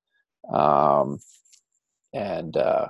um, 0.52 1.18
and 2.12 2.56
uh, 2.56 2.88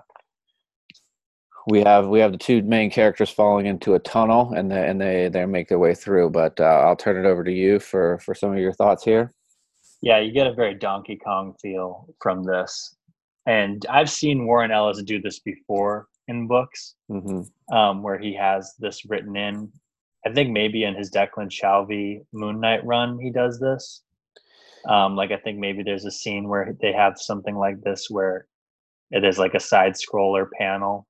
we 1.68 1.82
have 1.82 2.08
we 2.08 2.18
have 2.20 2.32
the 2.32 2.38
two 2.38 2.62
main 2.62 2.90
characters 2.90 3.30
falling 3.30 3.66
into 3.66 3.94
a 3.94 3.98
tunnel 3.98 4.52
and 4.54 4.70
they, 4.70 4.88
and 4.88 5.00
they 5.00 5.28
they 5.28 5.44
make 5.44 5.68
their 5.68 5.78
way 5.78 5.94
through 5.94 6.30
but 6.30 6.58
uh, 6.60 6.64
i'll 6.64 6.96
turn 6.96 7.22
it 7.22 7.28
over 7.28 7.44
to 7.44 7.52
you 7.52 7.78
for 7.78 8.18
for 8.18 8.34
some 8.34 8.52
of 8.52 8.58
your 8.58 8.72
thoughts 8.72 9.04
here. 9.04 9.32
Yeah 10.02 10.18
you 10.18 10.32
get 10.32 10.46
a 10.46 10.54
very 10.54 10.74
donkey 10.74 11.16
kong 11.16 11.54
feel 11.60 12.08
from 12.20 12.42
this. 12.42 12.96
And 13.46 13.84
i've 13.90 14.10
seen 14.10 14.46
warren 14.46 14.70
ellis 14.70 15.02
do 15.02 15.20
this 15.20 15.40
before 15.40 16.08
in 16.28 16.46
books 16.46 16.94
mm-hmm. 17.10 17.74
um, 17.74 18.02
where 18.02 18.18
he 18.18 18.34
has 18.34 18.74
this 18.78 19.04
written 19.06 19.36
in. 19.36 19.70
I 20.26 20.32
think 20.32 20.50
maybe 20.50 20.84
in 20.84 20.94
his 20.94 21.10
declan 21.10 21.50
shalvey 21.50 22.20
moon 22.32 22.60
knight 22.60 22.84
run 22.84 23.18
he 23.18 23.30
does 23.30 23.60
this. 23.60 24.02
Um, 24.88 25.16
like 25.16 25.32
i 25.32 25.36
think 25.36 25.58
maybe 25.58 25.82
there's 25.82 26.06
a 26.06 26.10
scene 26.10 26.48
where 26.48 26.74
they 26.80 26.92
have 26.92 27.14
something 27.18 27.56
like 27.56 27.82
this 27.82 28.06
where 28.08 28.46
it 29.10 29.24
is 29.24 29.38
like 29.38 29.54
a 29.54 29.60
side 29.60 29.94
scroller 29.94 30.46
panel 30.58 31.06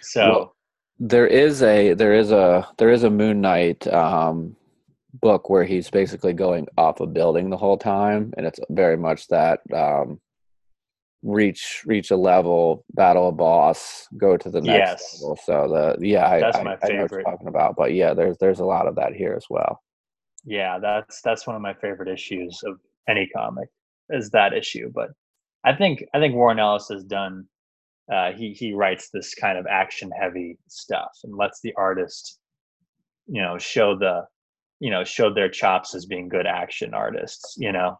so 0.00 0.28
well, 0.28 0.56
there 0.98 1.26
is 1.26 1.62
a 1.62 1.94
there 1.94 2.14
is 2.14 2.32
a 2.32 2.68
there 2.78 2.90
is 2.90 3.04
a 3.04 3.10
Moon 3.10 3.40
Knight 3.40 3.86
um, 3.88 4.56
book 5.14 5.48
where 5.48 5.64
he's 5.64 5.90
basically 5.90 6.32
going 6.32 6.66
off 6.76 7.00
a 7.00 7.06
building 7.06 7.50
the 7.50 7.56
whole 7.56 7.78
time, 7.78 8.32
and 8.36 8.46
it's 8.46 8.60
very 8.70 8.96
much 8.96 9.28
that 9.28 9.60
um, 9.74 10.20
reach 11.22 11.82
reach 11.86 12.10
a 12.10 12.16
level, 12.16 12.84
battle 12.94 13.28
a 13.28 13.32
boss, 13.32 14.08
go 14.16 14.36
to 14.36 14.50
the 14.50 14.60
next 14.60 15.02
yes. 15.02 15.22
level. 15.22 15.38
So 15.44 15.96
the 15.98 16.06
yeah, 16.06 16.40
that's 16.40 16.58
I, 16.58 16.62
my 16.62 16.74
I, 16.74 16.76
favorite. 16.78 16.92
I 16.92 16.96
know 16.96 17.02
what 17.02 17.12
you're 17.12 17.22
talking 17.22 17.48
about, 17.48 17.76
but 17.76 17.94
yeah, 17.94 18.14
there's 18.14 18.36
there's 18.38 18.60
a 18.60 18.64
lot 18.64 18.88
of 18.88 18.96
that 18.96 19.14
here 19.14 19.34
as 19.36 19.46
well. 19.48 19.80
Yeah, 20.44 20.78
that's 20.78 21.20
that's 21.22 21.46
one 21.46 21.54
of 21.54 21.62
my 21.62 21.74
favorite 21.74 22.08
issues 22.08 22.60
of 22.64 22.80
any 23.08 23.28
comic 23.28 23.68
is 24.10 24.30
that 24.30 24.52
issue. 24.52 24.90
But 24.92 25.10
I 25.64 25.74
think 25.74 26.04
I 26.14 26.18
think 26.18 26.34
Warren 26.34 26.58
Ellis 26.58 26.88
has 26.88 27.04
done 27.04 27.46
uh, 28.12 28.32
he 28.32 28.52
he 28.52 28.72
writes 28.72 29.10
this 29.12 29.34
kind 29.34 29.58
of 29.58 29.66
action 29.66 30.10
heavy 30.10 30.58
stuff 30.68 31.10
and 31.24 31.36
lets 31.36 31.60
the 31.60 31.74
artist 31.76 32.38
you 33.26 33.42
know 33.42 33.58
show 33.58 33.96
the 33.98 34.22
you 34.80 34.90
know 34.90 35.04
show 35.04 35.32
their 35.32 35.48
chops 35.48 35.94
as 35.94 36.06
being 36.06 36.28
good 36.28 36.46
action 36.46 36.94
artists 36.94 37.54
you 37.58 37.72
know? 37.72 37.98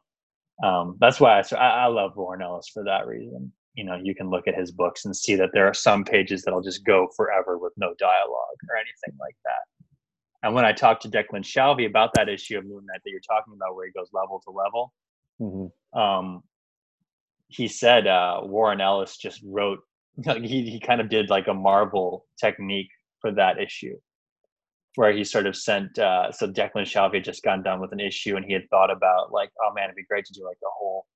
Um, 0.64 0.96
that's 0.98 1.20
why 1.20 1.40
I, 1.40 1.54
I 1.56 1.86
love 1.86 2.16
Warren 2.16 2.42
Ellis 2.42 2.68
for 2.72 2.82
that 2.84 3.06
reason. 3.06 3.52
You 3.74 3.84
know 3.84 3.96
you 4.02 4.14
can 4.14 4.30
look 4.30 4.48
at 4.48 4.58
his 4.58 4.72
books 4.72 5.04
and 5.04 5.14
see 5.14 5.34
that 5.36 5.50
there 5.52 5.66
are 5.66 5.74
some 5.74 6.04
pages 6.04 6.42
that'll 6.42 6.62
just 6.62 6.84
go 6.84 7.08
forever 7.16 7.58
with 7.58 7.72
no 7.76 7.94
dialogue 7.98 8.58
or 8.68 8.76
anything 8.76 9.16
like 9.20 9.36
that. 9.44 9.88
And 10.42 10.54
when 10.54 10.64
I 10.64 10.72
talked 10.72 11.02
to 11.02 11.08
Declan 11.08 11.42
Shalvey 11.42 11.86
about 11.86 12.10
that 12.14 12.28
issue 12.28 12.58
of 12.58 12.64
Moon 12.64 12.86
Knight 12.86 13.00
that 13.04 13.10
you're 13.10 13.20
talking 13.20 13.54
about, 13.54 13.74
where 13.74 13.86
he 13.86 13.92
goes 13.92 14.08
level 14.12 14.40
to 14.44 14.50
level, 14.50 14.92
mm-hmm. 15.40 15.98
um, 15.98 16.42
he 17.48 17.68
said 17.68 18.06
uh, 18.06 18.40
Warren 18.42 18.80
Ellis 18.80 19.16
just 19.16 19.40
wrote 19.44 19.80
he 20.24 20.70
he 20.70 20.80
kind 20.80 21.00
of 21.00 21.08
did 21.08 21.30
like 21.30 21.48
a 21.48 21.54
Marvel 21.54 22.26
technique 22.40 22.90
for 23.20 23.32
that 23.32 23.60
issue, 23.60 23.96
where 24.96 25.12
he 25.12 25.24
sort 25.24 25.46
of 25.46 25.56
sent. 25.56 25.98
Uh, 25.98 26.30
so 26.32 26.46
Declan 26.46 26.84
Shalvey 26.84 27.14
had 27.14 27.24
just 27.24 27.42
gotten 27.42 27.62
done 27.62 27.80
with 27.80 27.92
an 27.92 28.00
issue, 28.00 28.36
and 28.36 28.44
he 28.44 28.52
had 28.52 28.68
thought 28.70 28.90
about 28.90 29.32
like, 29.32 29.50
oh 29.62 29.72
man, 29.74 29.84
it'd 29.84 29.96
be 29.96 30.04
great 30.04 30.24
to 30.26 30.32
do 30.32 30.44
like 30.44 30.58
a 30.62 30.70
whole 30.78 31.06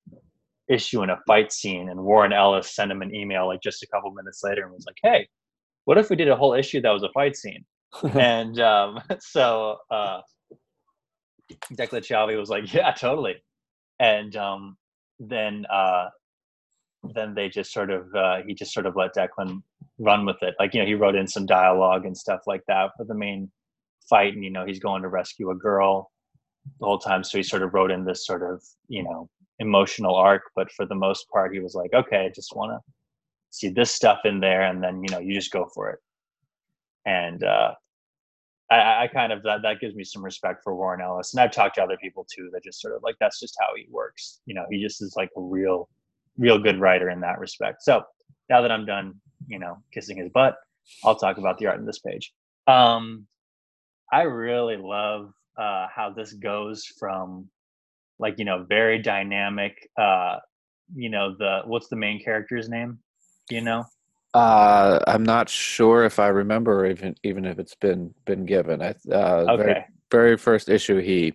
issue 0.69 1.03
in 1.03 1.11
a 1.11 1.19
fight 1.27 1.53
scene 1.53 1.91
and 1.91 2.01
warren 2.01 2.33
ellis 2.33 2.75
sent 2.75 2.91
him 2.91 3.03
an 3.03 3.12
email 3.12 3.49
like 3.49 3.61
just 3.61 3.83
a 3.83 3.87
couple 3.89 4.11
minutes 4.12 4.43
later 4.45 4.62
and 4.62 4.73
was 4.73 4.87
like 4.87 4.97
hey 5.03 5.27
what 5.85 5.99
if 5.99 6.09
we 6.09 6.15
did 6.15 6.29
a 6.29 6.37
whole 6.37 6.55
issue 6.55 6.81
that 6.81 6.93
was 6.93 7.03
a 7.03 7.11
fight 7.12 7.37
scene 7.37 7.65
and 8.15 8.59
um, 8.61 9.01
so 9.21 9.77
uh, 9.91 10.21
Declan 11.75 12.05
Shalvey 12.05 12.39
was 12.39 12.49
like, 12.49 12.73
"Yeah, 12.73 12.91
totally," 12.93 13.35
and 14.01 14.35
um, 14.37 14.77
then 15.19 15.67
uh, 15.73 16.09
then 17.15 17.35
they 17.35 17.49
just 17.49 17.73
sort 17.73 17.91
of 17.91 18.15
uh, 18.15 18.39
he 18.47 18.55
just 18.55 18.73
sort 18.73 18.87
of 18.87 18.97
let 18.97 19.15
Declan 19.15 19.63
run 19.99 20.25
with 20.25 20.43
it. 20.43 20.55
Like 20.59 20.75
you 20.75 20.81
know, 20.81 20.87
he 20.87 20.95
wrote 20.95 21.17
in 21.17 21.27
some 21.27 21.47
dialogue 21.47 22.07
and 22.07 22.17
stuff 22.17 22.43
like 22.47 22.63
that 22.69 22.91
for 22.97 23.05
the 23.05 23.15
main 23.15 23.51
fight, 24.09 24.35
and 24.35 24.45
you 24.45 24.51
know, 24.51 24.65
he's 24.65 24.81
going 24.81 25.03
to 25.03 25.09
rescue 25.09 25.51
a 25.51 25.55
girl 25.55 26.11
the 26.79 26.87
whole 26.87 26.99
time, 26.99 27.25
so 27.25 27.39
he 27.39 27.43
sort 27.43 27.63
of 27.63 27.75
wrote 27.75 27.91
in 27.91 28.05
this 28.05 28.27
sort 28.27 28.43
of 28.43 28.63
you 28.89 29.03
know 29.03 29.29
emotional 29.59 30.15
arc. 30.15 30.43
But 30.55 30.71
for 30.73 30.87
the 30.87 30.95
most 30.95 31.29
part, 31.31 31.53
he 31.53 31.61
was 31.61 31.75
like, 31.75 31.93
"Okay, 31.93 32.27
I 32.27 32.29
just 32.29 32.55
want 32.55 32.73
to 32.73 32.79
see 33.51 33.69
this 33.69 33.91
stuff 33.91 34.21
in 34.25 34.41
there, 34.41 34.63
and 34.63 34.83
then 34.83 35.03
you 35.03 35.11
know, 35.11 35.19
you 35.19 35.35
just 35.35 35.53
go 35.53 35.69
for 35.75 35.91
it." 35.91 35.99
And 37.05 37.43
uh, 37.43 37.75
I, 38.73 39.05
I, 39.05 39.09
kind 39.09 39.33
of 39.33 39.43
that 39.43 39.63
that 39.63 39.81
gives 39.81 39.95
me 39.95 40.05
some 40.05 40.25
respect 40.25 40.63
for 40.63 40.75
Warren 40.75 41.01
Ellis, 41.01 41.35
and 41.35 41.41
I've 41.41 41.51
talked 41.53 41.75
to 41.77 41.83
other 41.83 41.99
people 42.01 42.27
too 42.33 42.49
that 42.53 42.65
just 42.65 42.81
sort 42.81 42.95
of 42.95 43.03
like 43.03 43.17
that's 43.21 43.39
just 43.39 43.57
how 43.61 43.75
he 43.77 43.87
works. 43.91 44.41
You 44.47 44.55
know, 44.55 44.65
he 44.71 44.83
just 44.83 45.03
is 45.03 45.15
like 45.17 45.31
a 45.37 45.41
real, 45.41 45.89
real 46.39 46.59
good 46.59 46.81
writer 46.81 47.11
in 47.11 47.21
that 47.21 47.39
respect. 47.39 47.83
So 47.83 48.03
now 48.49 48.62
that 48.62 48.73
I'm 48.73 48.87
done, 48.87 49.15
you 49.47 49.59
know, 49.59 49.79
kissing 49.93 50.17
his 50.17 50.31
butt, 50.31 50.57
I'll 51.05 51.17
talk 51.17 51.39
about 51.39 51.59
the 51.59 51.67
art 51.67 51.79
in 51.79 51.87
this 51.87 51.99
page. 51.99 52.33
Um, 52.67 53.27
I 54.12 54.23
really 54.23 54.77
love 54.77 55.33
uh, 55.57 55.87
how 55.95 56.12
this 56.15 56.33
goes 56.35 56.85
from 56.99 57.49
like 58.19 58.39
you 58.39 58.45
know 58.45 58.65
very 58.69 58.99
dynamic. 58.99 59.89
Uh, 60.01 60.39
you 60.95 61.09
know 61.09 61.35
the 61.39 61.62
what's 61.65 61.89
the 61.89 61.97
main 61.97 62.23
character's 62.23 62.69
name? 62.69 62.99
Do 63.49 63.55
you 63.55 63.62
know? 63.62 63.85
Uh, 64.35 64.99
I'm 65.07 65.25
not 65.25 65.49
sure 65.49 66.05
if 66.05 66.19
I 66.19 66.29
remember 66.29 66.87
even 66.87 67.15
even 67.23 67.45
if 67.45 67.59
it's 67.59 67.75
been 67.75 68.15
been 68.25 68.47
given. 68.47 68.83
I 68.83 68.95
uh, 69.11 69.45
okay. 69.51 69.62
very, 69.62 69.85
very 70.11 70.37
first 70.37 70.69
issue 70.69 71.01
he 71.01 71.35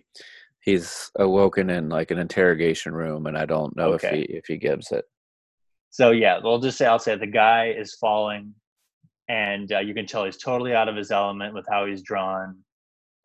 he's 0.68 1.10
awoken 1.16 1.70
in 1.70 1.88
like 1.88 2.10
an 2.10 2.18
interrogation 2.18 2.92
room, 2.92 3.26
and 3.26 3.38
I 3.38 3.46
don't 3.46 3.74
know 3.76 3.92
okay. 3.94 4.08
if 4.08 4.14
he 4.14 4.20
if 4.36 4.46
he 4.46 4.56
gives 4.56 4.92
it. 4.92 5.04
So 5.90 6.10
yeah, 6.10 6.38
we'll 6.42 6.58
just 6.58 6.76
say 6.76 6.86
I'll 6.86 6.98
say 6.98 7.16
the 7.16 7.26
guy 7.26 7.68
is 7.70 7.94
falling, 7.94 8.54
and 9.28 9.72
uh, 9.72 9.78
you 9.78 9.94
can 9.94 10.06
tell 10.06 10.24
he's 10.24 10.36
totally 10.36 10.74
out 10.74 10.88
of 10.88 10.96
his 10.96 11.10
element 11.10 11.54
with 11.54 11.66
how 11.70 11.86
he's 11.86 12.02
drawn 12.02 12.56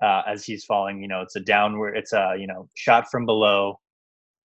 uh, 0.01 0.21
as 0.25 0.45
he's 0.45 0.63
falling. 0.63 1.01
You 1.01 1.09
know, 1.09 1.21
it's 1.21 1.35
a 1.35 1.41
downward, 1.41 1.97
it's 1.97 2.13
a 2.13 2.35
you 2.39 2.47
know 2.47 2.69
shot 2.75 3.09
from 3.11 3.25
below, 3.25 3.79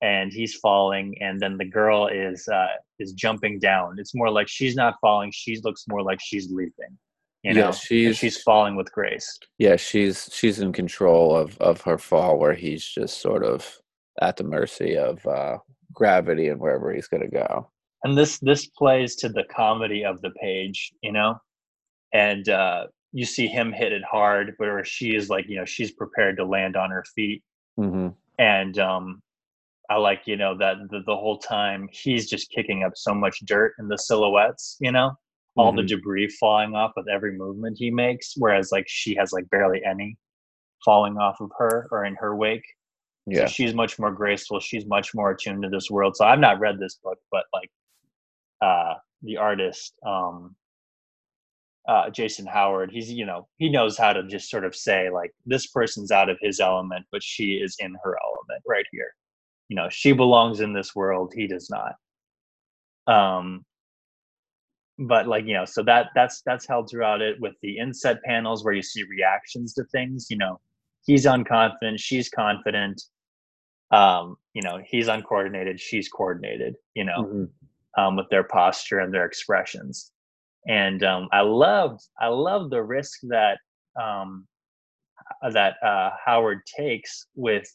and 0.02 0.32
he's 0.32 0.56
falling 0.56 1.16
and 1.20 1.40
then 1.40 1.56
the 1.56 1.64
girl 1.64 2.06
is 2.06 2.46
uh 2.48 2.68
is 2.98 3.12
jumping 3.12 3.58
down 3.58 3.96
it's 3.98 4.14
more 4.14 4.30
like 4.30 4.48
she's 4.48 4.76
not 4.76 4.94
falling 5.00 5.30
she 5.32 5.60
looks 5.64 5.84
more 5.88 6.02
like 6.02 6.20
she's 6.22 6.50
leaping 6.50 6.96
you 7.42 7.54
know 7.54 7.66
yeah, 7.66 7.70
she's 7.70 8.16
she's 8.16 8.42
falling 8.42 8.76
with 8.76 8.90
grace. 8.92 9.38
Yeah 9.58 9.76
she's 9.76 10.28
she's 10.32 10.60
in 10.60 10.72
control 10.72 11.36
of 11.36 11.56
of 11.58 11.80
her 11.82 11.98
fall 11.98 12.38
where 12.38 12.54
he's 12.54 12.84
just 12.84 13.20
sort 13.20 13.44
of 13.44 13.78
at 14.20 14.36
the 14.36 14.44
mercy 14.44 14.96
of 14.96 15.24
uh 15.26 15.58
gravity 15.92 16.48
and 16.48 16.60
wherever 16.60 16.92
he's 16.92 17.08
going 17.08 17.22
to 17.22 17.28
go. 17.28 17.70
And 18.04 18.16
this 18.16 18.38
this 18.40 18.66
plays 18.66 19.16
to 19.16 19.28
the 19.28 19.44
comedy 19.54 20.04
of 20.04 20.20
the 20.20 20.30
page 20.30 20.92
you 21.02 21.12
know? 21.12 21.36
And 22.12 22.48
uh 22.48 22.86
you 23.12 23.24
see 23.24 23.46
him 23.46 23.72
hit 23.72 23.92
it 23.92 24.02
hard 24.04 24.54
where 24.58 24.84
she 24.84 25.14
is 25.14 25.30
like 25.30 25.46
you 25.48 25.56
know 25.56 25.64
she's 25.64 25.92
prepared 25.92 26.36
to 26.38 26.44
land 26.44 26.76
on 26.76 26.90
her 26.90 27.04
feet. 27.14 27.42
Mm-hmm. 27.78 28.08
and 28.38 28.78
um 28.78 29.22
I 29.90 29.96
like, 29.96 30.22
you 30.26 30.36
know, 30.36 30.56
that 30.58 30.76
the, 30.90 31.00
the 31.06 31.16
whole 31.16 31.38
time 31.38 31.88
he's 31.90 32.28
just 32.28 32.50
kicking 32.50 32.84
up 32.84 32.92
so 32.94 33.14
much 33.14 33.40
dirt 33.46 33.72
in 33.78 33.88
the 33.88 33.96
silhouettes, 33.96 34.76
you 34.80 34.92
know, 34.92 35.12
all 35.58 35.72
mm-hmm. 35.72 35.76
the 35.78 35.96
debris 35.96 36.28
falling 36.28 36.74
off 36.74 36.92
with 36.96 37.08
every 37.08 37.36
movement 37.36 37.76
he 37.78 37.90
makes. 37.90 38.34
Whereas 38.36 38.72
like 38.72 38.86
she 38.88 39.14
has 39.16 39.32
like 39.32 39.48
barely 39.50 39.82
any 39.84 40.16
falling 40.84 41.18
off 41.18 41.40
of 41.40 41.50
her 41.58 41.88
or 41.90 42.04
in 42.04 42.14
her 42.16 42.36
wake. 42.36 42.64
Yeah. 43.26 43.40
So 43.40 43.46
she's 43.48 43.74
much 43.74 43.98
more 43.98 44.10
graceful. 44.10 44.60
She's 44.60 44.86
much 44.86 45.14
more 45.14 45.32
attuned 45.32 45.62
to 45.62 45.68
this 45.68 45.90
world. 45.90 46.16
So 46.16 46.24
I've 46.24 46.38
not 46.38 46.60
read 46.60 46.78
this 46.78 46.98
book, 47.02 47.18
but 47.30 47.44
like 47.52 47.70
uh 48.62 48.94
the 49.22 49.36
artist, 49.36 49.94
um 50.06 50.54
uh, 51.88 52.10
Jason 52.10 52.44
Howard, 52.44 52.90
he's 52.92 53.10
you 53.10 53.24
know 53.24 53.48
he 53.56 53.70
knows 53.70 53.96
how 53.96 54.12
to 54.12 54.22
just 54.24 54.50
sort 54.50 54.64
of 54.64 54.76
say 54.76 55.08
like 55.10 55.32
this 55.46 55.68
person's 55.68 56.10
out 56.10 56.28
of 56.28 56.38
his 56.40 56.60
element, 56.60 57.06
but 57.10 57.22
she 57.22 57.54
is 57.54 57.76
in 57.78 57.96
her 58.04 58.16
element 58.22 58.62
right 58.66 58.84
here 58.92 59.12
you 59.68 59.76
know 59.76 59.88
she 59.90 60.12
belongs 60.12 60.60
in 60.60 60.72
this 60.72 60.94
world 60.94 61.32
he 61.34 61.46
does 61.46 61.70
not 61.70 61.94
um 63.06 63.64
but 64.98 65.26
like 65.26 65.46
you 65.46 65.54
know 65.54 65.64
so 65.64 65.82
that 65.82 66.08
that's 66.14 66.42
that's 66.44 66.66
held 66.66 66.88
throughout 66.90 67.20
it 67.20 67.40
with 67.40 67.54
the 67.62 67.78
inset 67.78 68.18
panels 68.24 68.64
where 68.64 68.74
you 68.74 68.82
see 68.82 69.02
reactions 69.04 69.74
to 69.74 69.84
things 69.84 70.26
you 70.28 70.36
know 70.36 70.60
he's 71.06 71.24
unconfident 71.24 71.98
she's 71.98 72.28
confident 72.28 73.00
um 73.92 74.36
you 74.54 74.62
know 74.62 74.80
he's 74.84 75.08
uncoordinated 75.08 75.80
she's 75.80 76.08
coordinated 76.08 76.74
you 76.94 77.04
know 77.04 77.22
mm-hmm. 77.22 78.02
um 78.02 78.16
with 78.16 78.28
their 78.30 78.44
posture 78.44 78.98
and 78.98 79.14
their 79.14 79.24
expressions 79.24 80.10
and 80.66 81.04
um 81.04 81.28
i 81.32 81.40
loved 81.40 82.00
i 82.20 82.26
love 82.26 82.68
the 82.70 82.82
risk 82.82 83.20
that 83.22 83.58
um 84.00 84.46
that 85.52 85.74
uh 85.82 86.10
howard 86.24 86.60
takes 86.76 87.26
with 87.34 87.70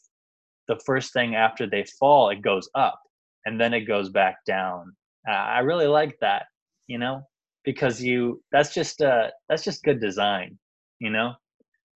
the 0.68 0.80
first 0.86 1.14
thing 1.14 1.36
after 1.36 1.68
they 1.68 1.86
fall, 2.00 2.30
it 2.30 2.42
goes 2.42 2.70
up 2.76 3.00
and 3.46 3.60
then 3.60 3.74
it 3.74 3.82
goes 3.82 4.10
back 4.10 4.38
down. 4.46 4.96
Uh, 5.28 5.32
I 5.32 5.60
really 5.60 5.88
like 5.88 6.18
that, 6.22 6.46
you 6.88 6.98
know, 6.98 7.22
because 7.63 8.02
you 8.02 8.41
that's 8.52 8.74
just 8.74 9.02
uh 9.02 9.30
that's 9.50 9.63
just 9.63 9.84
good 9.84 10.02
design, 10.02 10.58
you 11.00 11.10
know, 11.10 11.34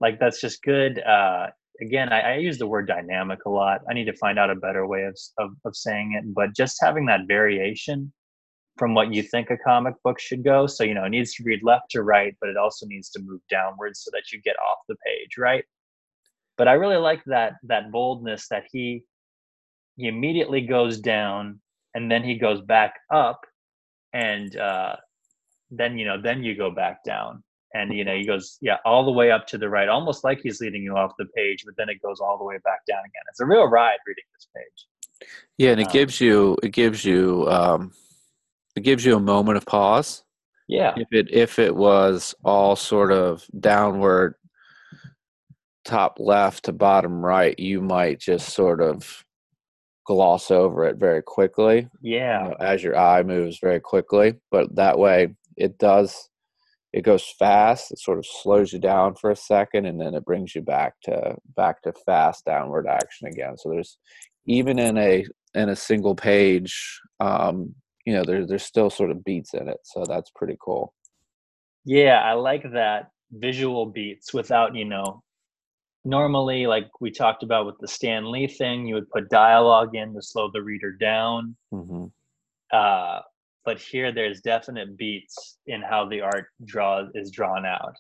like 0.00 0.18
that's 0.20 0.40
just 0.40 0.62
good. 0.62 1.00
Uh, 1.02 1.48
again, 1.80 2.12
I, 2.12 2.20
I 2.20 2.36
use 2.36 2.58
the 2.58 2.66
word 2.66 2.86
dynamic 2.88 3.40
a 3.46 3.50
lot. 3.50 3.80
I 3.90 3.94
need 3.94 4.06
to 4.06 4.16
find 4.16 4.38
out 4.38 4.50
a 4.50 4.56
better 4.56 4.86
way 4.86 5.04
of, 5.04 5.18
of 5.38 5.50
of 5.64 5.76
saying 5.76 6.14
it, 6.18 6.34
but 6.34 6.54
just 6.56 6.78
having 6.82 7.06
that 7.06 7.22
variation 7.28 8.12
from 8.78 8.94
what 8.94 9.14
you 9.14 9.22
think 9.22 9.50
a 9.50 9.56
comic 9.58 9.94
book 10.04 10.20
should 10.20 10.44
go. 10.44 10.66
So 10.66 10.84
you 10.84 10.94
know, 10.94 11.04
it 11.04 11.10
needs 11.10 11.34
to 11.34 11.44
read 11.44 11.60
left 11.62 11.90
to 11.90 12.02
right, 12.02 12.34
but 12.40 12.50
it 12.50 12.56
also 12.56 12.86
needs 12.86 13.10
to 13.10 13.22
move 13.22 13.40
downwards 13.50 14.02
so 14.04 14.10
that 14.12 14.32
you 14.32 14.40
get 14.42 14.56
off 14.68 14.78
the 14.88 14.96
page, 15.04 15.38
right? 15.38 15.64
but 16.56 16.68
I 16.68 16.72
really 16.72 16.96
like 16.96 17.22
that 17.26 17.54
that 17.64 17.92
boldness 17.92 18.48
that 18.48 18.64
he 18.70 19.04
he 19.96 20.08
immediately 20.08 20.60
goes 20.60 21.00
down 21.00 21.60
and 21.94 22.10
then 22.10 22.22
he 22.22 22.38
goes 22.38 22.60
back 22.62 22.94
up 23.12 23.40
and 24.16 24.56
uh, 24.56 24.96
then 25.70 25.98
you 25.98 26.06
know 26.06 26.20
then 26.20 26.42
you 26.42 26.56
go 26.56 26.70
back 26.70 27.04
down 27.04 27.42
and 27.74 27.92
you 27.92 28.04
know 28.04 28.16
he 28.16 28.24
goes 28.24 28.56
yeah 28.62 28.78
all 28.84 29.04
the 29.04 29.12
way 29.12 29.30
up 29.30 29.46
to 29.46 29.58
the 29.58 29.68
right 29.68 29.88
almost 29.88 30.24
like 30.24 30.40
he's 30.42 30.60
leading 30.60 30.82
you 30.82 30.96
off 30.96 31.12
the 31.18 31.26
page 31.36 31.62
but 31.66 31.74
then 31.76 31.88
it 31.88 32.00
goes 32.00 32.18
all 32.20 32.38
the 32.38 32.44
way 32.44 32.56
back 32.64 32.80
down 32.88 33.00
again. 33.00 33.22
It's 33.28 33.40
a 33.40 33.46
real 33.46 33.68
ride 33.68 33.98
reading 34.06 34.24
this 34.32 34.48
page. 34.56 35.28
Yeah 35.58 35.72
and 35.72 35.80
it 35.80 35.88
um, 35.88 35.92
gives 35.92 36.20
you 36.20 36.56
it 36.62 36.70
gives 36.70 37.04
you 37.04 37.46
um 37.48 37.92
it 38.74 38.80
gives 38.80 39.04
you 39.04 39.16
a 39.16 39.20
moment 39.20 39.58
of 39.58 39.66
pause. 39.66 40.22
Yeah. 40.68 40.94
If 40.96 41.08
it 41.12 41.32
if 41.32 41.58
it 41.58 41.74
was 41.74 42.34
all 42.44 42.74
sort 42.74 43.12
of 43.12 43.44
downward 43.60 44.34
top 45.84 46.16
left 46.18 46.64
to 46.64 46.72
bottom 46.72 47.24
right, 47.24 47.58
you 47.58 47.80
might 47.80 48.18
just 48.18 48.50
sort 48.50 48.80
of 48.80 49.25
gloss 50.06 50.50
over 50.50 50.84
it 50.84 50.96
very 50.96 51.22
quickly. 51.22 51.88
Yeah. 52.00 52.44
You 52.44 52.50
know, 52.50 52.56
as 52.60 52.82
your 52.82 52.96
eye 52.96 53.22
moves 53.22 53.58
very 53.60 53.80
quickly. 53.80 54.34
But 54.50 54.74
that 54.76 54.98
way 54.98 55.34
it 55.56 55.78
does 55.78 56.28
it 56.92 57.02
goes 57.02 57.28
fast, 57.38 57.92
it 57.92 57.98
sort 57.98 58.18
of 58.18 58.24
slows 58.24 58.72
you 58.72 58.78
down 58.78 59.16
for 59.16 59.30
a 59.30 59.36
second 59.36 59.84
and 59.84 60.00
then 60.00 60.14
it 60.14 60.24
brings 60.24 60.54
you 60.54 60.62
back 60.62 60.94
to 61.02 61.36
back 61.54 61.82
to 61.82 61.92
fast 61.92 62.46
downward 62.46 62.86
action 62.86 63.28
again. 63.28 63.58
So 63.58 63.68
there's 63.68 63.98
even 64.46 64.78
in 64.78 64.96
a 64.96 65.26
in 65.54 65.68
a 65.68 65.76
single 65.76 66.14
page, 66.14 66.98
um, 67.20 67.74
you 68.06 68.14
know, 68.14 68.24
there, 68.24 68.46
there's 68.46 68.62
still 68.62 68.88
sort 68.88 69.10
of 69.10 69.24
beats 69.24 69.52
in 69.52 69.68
it. 69.68 69.76
So 69.82 70.04
that's 70.08 70.30
pretty 70.34 70.56
cool. 70.58 70.94
Yeah, 71.84 72.22
I 72.22 72.32
like 72.32 72.62
that 72.72 73.10
visual 73.30 73.84
beats 73.84 74.32
without, 74.32 74.74
you 74.74 74.86
know, 74.86 75.22
normally 76.06 76.66
like 76.66 76.88
we 77.00 77.10
talked 77.10 77.42
about 77.42 77.66
with 77.66 77.74
the 77.80 77.88
stan 77.88 78.30
lee 78.30 78.46
thing 78.46 78.86
you 78.86 78.94
would 78.94 79.10
put 79.10 79.28
dialogue 79.28 79.94
in 79.96 80.14
to 80.14 80.22
slow 80.22 80.50
the 80.52 80.62
reader 80.62 80.92
down. 80.92 81.56
Mm-hmm. 81.74 82.06
uh, 82.72 83.20
but 83.64 83.80
here 83.80 84.12
there's 84.12 84.40
definite 84.40 84.96
beats 84.96 85.58
in 85.66 85.82
how 85.82 86.08
the 86.08 86.20
art 86.20 86.46
draw 86.64 87.02
is 87.14 87.32
drawn 87.32 87.66
out. 87.66 87.96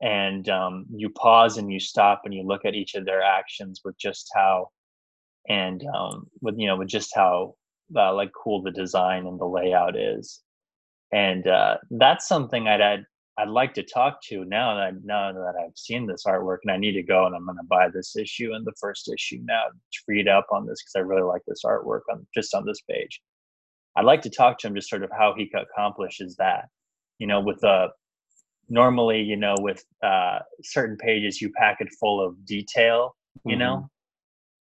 And 0.00 0.48
um, 0.48 0.86
you 0.90 1.10
pause 1.10 1.58
and 1.58 1.70
you 1.70 1.78
stop 1.78 2.22
and 2.24 2.32
you 2.32 2.42
look 2.42 2.64
at 2.64 2.74
each 2.74 2.94
of 2.94 3.04
their 3.04 3.20
actions 3.22 3.82
with 3.84 3.98
just 3.98 4.30
how 4.34 4.70
and 5.48 5.84
um, 5.94 6.26
with 6.40 6.54
you 6.58 6.66
know 6.66 6.76
with 6.76 6.88
just 6.88 7.14
how 7.14 7.54
uh, 7.94 8.14
like 8.14 8.30
cool 8.32 8.62
the 8.62 8.70
design 8.70 9.26
and 9.26 9.38
the 9.38 9.44
layout 9.44 9.96
is. 9.96 10.40
And 11.12 11.46
uh, 11.46 11.76
that's 11.90 12.28
something 12.28 12.68
i'd 12.68 12.80
add 12.80 13.04
I'd 13.38 13.48
like 13.48 13.72
to 13.74 13.84
talk 13.84 14.20
to 14.24 14.44
now 14.44 14.74
that 14.74 15.04
now 15.04 15.32
that 15.32 15.54
I've 15.56 15.76
seen 15.76 16.06
this 16.06 16.24
artwork 16.26 16.58
and 16.64 16.72
I 16.72 16.76
need 16.76 16.92
to 16.92 17.04
go 17.04 17.26
and 17.26 17.36
I'm 17.36 17.44
going 17.44 17.56
to 17.56 17.64
buy 17.68 17.88
this 17.88 18.16
issue 18.16 18.52
and 18.52 18.66
the 18.66 18.74
first 18.80 19.08
issue 19.08 19.38
now 19.44 19.62
to 19.68 19.98
read 20.08 20.26
up 20.26 20.46
on 20.50 20.66
this 20.66 20.82
because 20.82 20.96
I 20.96 21.06
really 21.06 21.22
like 21.22 21.42
this 21.46 21.62
artwork 21.64 22.00
on 22.10 22.26
just 22.34 22.52
on 22.52 22.66
this 22.66 22.80
page. 22.90 23.20
I'd 23.96 24.04
like 24.04 24.22
to 24.22 24.30
talk 24.30 24.58
to 24.58 24.66
him 24.66 24.74
just 24.74 24.90
sort 24.90 25.04
of 25.04 25.10
how 25.16 25.34
he 25.36 25.50
accomplishes 25.54 26.34
that. 26.36 26.66
You 27.20 27.28
know, 27.28 27.40
with 27.40 27.62
a 27.62 27.68
uh, 27.68 27.88
normally, 28.68 29.22
you 29.22 29.36
know, 29.36 29.54
with 29.58 29.84
uh, 30.02 30.40
certain 30.62 30.96
pages 30.96 31.40
you 31.40 31.50
pack 31.52 31.76
it 31.80 31.88
full 32.00 32.24
of 32.24 32.44
detail. 32.44 33.14
You 33.44 33.52
mm-hmm. 33.52 33.60
know, 33.60 33.88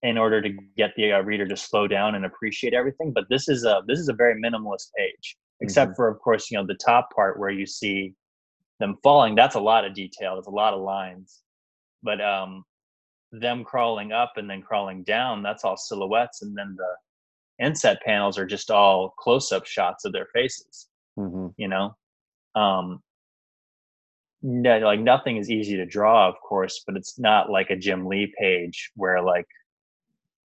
in 0.04 0.20
order 0.20 0.40
to 0.40 0.50
get 0.78 0.92
the 0.96 1.14
uh, 1.14 1.22
reader 1.22 1.48
to 1.48 1.58
slow 1.58 1.88
down 1.88 2.14
and 2.14 2.26
appreciate 2.26 2.76
everything. 2.76 3.12
But 3.12 3.26
this 3.30 3.50
is 3.50 3.66
a 3.66 3.82
this 3.88 3.98
is 3.98 4.10
a 4.10 4.14
very 4.14 4.40
minimalist 4.40 4.90
page, 4.96 5.36
except 5.62 5.92
mm-hmm. 5.92 5.96
for 5.96 6.10
of 6.10 6.20
course 6.20 6.52
you 6.52 6.58
know 6.60 6.66
the 6.66 6.76
top 6.76 7.10
part 7.16 7.40
where 7.40 7.50
you 7.50 7.66
see 7.66 8.14
them 8.80 8.98
falling. 9.04 9.36
That's 9.36 9.56
a 9.56 9.60
lot 9.60 9.86
of 9.86 9.94
detail. 9.94 10.36
There's 10.36 10.48
a 10.48 10.52
lot 10.52 10.74
of 10.74 10.82
lines, 10.82 11.42
but 12.04 12.22
um, 12.22 12.64
them 13.32 13.64
crawling 13.64 14.12
up 14.12 14.34
and 14.38 14.50
then 14.50 14.62
crawling 14.62 15.04
down. 15.04 15.44
That's 15.44 15.64
all 15.64 15.78
silhouettes, 15.78 16.42
and 16.42 16.58
then 16.58 16.76
the 16.78 17.66
inset 17.66 18.02
panels 18.04 18.38
are 18.38 18.46
just 18.46 18.72
all 18.72 19.14
close-up 19.18 19.66
shots 19.66 20.06
of 20.06 20.14
their 20.14 20.28
faces. 20.34 20.88
Mm-hmm. 21.18 21.48
You 21.58 21.68
know, 21.68 21.96
um, 22.56 23.02
no, 24.42 24.78
like 24.80 25.00
nothing 25.00 25.38
is 25.38 25.50
easy 25.50 25.78
to 25.78 25.86
draw, 25.86 26.28
of 26.30 26.36
course, 26.48 26.84
but 26.86 26.96
it's 26.96 27.18
not 27.20 27.50
like 27.50 27.70
a 27.70 27.76
Jim 27.76 28.06
Lee 28.06 28.34
page 28.40 28.92
where 28.96 29.22
like 29.22 29.48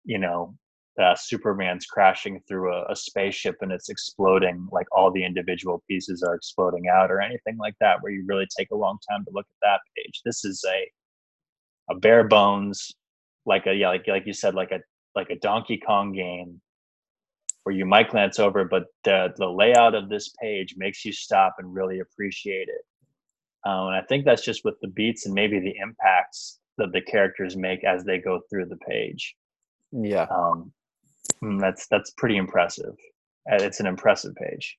you 0.04 0.18
know 0.18 0.54
uh, 0.98 1.14
Superman's 1.14 1.86
crashing 1.86 2.40
through 2.48 2.72
a, 2.72 2.84
a, 2.90 2.96
spaceship 2.96 3.56
and 3.60 3.70
it's 3.70 3.88
exploding, 3.88 4.66
like 4.72 4.86
all 4.92 5.10
the 5.10 5.24
individual 5.24 5.82
pieces 5.88 6.22
are 6.22 6.34
exploding 6.34 6.88
out, 6.88 7.10
or 7.10 7.20
anything 7.20 7.56
like 7.58 7.74
that, 7.80 8.02
where 8.02 8.12
you 8.12 8.24
really 8.26 8.46
take 8.58 8.70
a 8.72 8.76
long 8.76 8.98
time 9.08 9.24
to 9.24 9.30
look 9.32 9.46
at 9.48 9.62
that 9.62 9.80
page. 9.96 10.20
This 10.24 10.44
is 10.44 10.64
a 10.68 11.92
a 11.92 11.98
bare 11.98 12.24
bones, 12.24 12.92
like 13.46 13.66
a 13.66 13.74
yeah, 13.74 13.88
like 13.88 14.06
like 14.08 14.26
you 14.26 14.32
said, 14.32 14.54
like 14.54 14.72
a 14.72 14.80
like 15.14 15.30
a 15.30 15.36
Donkey 15.36 15.78
Kong 15.78 16.12
game, 16.12 16.60
where 17.62 17.74
you 17.74 17.84
might 17.84 18.10
glance 18.10 18.38
over, 18.38 18.64
but 18.64 18.84
the 19.04 19.32
the 19.36 19.48
layout 19.48 19.94
of 19.94 20.08
this 20.08 20.32
page 20.42 20.74
makes 20.76 21.04
you 21.04 21.12
stop 21.12 21.56
and 21.58 21.74
really 21.74 22.00
appreciate 22.00 22.68
it. 22.68 22.84
Um, 23.64 23.88
and 23.88 23.96
I 23.96 24.02
think 24.02 24.24
that's 24.24 24.44
just 24.44 24.64
with 24.64 24.74
the 24.80 24.88
beats 24.88 25.26
and 25.26 25.34
maybe 25.34 25.60
the 25.60 25.76
impacts 25.82 26.58
that 26.78 26.92
the 26.92 27.02
characters 27.02 27.56
make 27.56 27.84
as 27.84 28.04
they 28.04 28.18
go 28.18 28.40
through 28.48 28.66
the 28.66 28.78
page. 28.88 29.36
Yeah. 29.92 30.26
Um, 30.30 30.72
that's 31.60 31.86
that's 31.88 32.10
pretty 32.12 32.36
impressive. 32.36 32.94
Uh, 33.50 33.56
it's 33.56 33.80
an 33.80 33.86
impressive 33.86 34.34
page. 34.34 34.76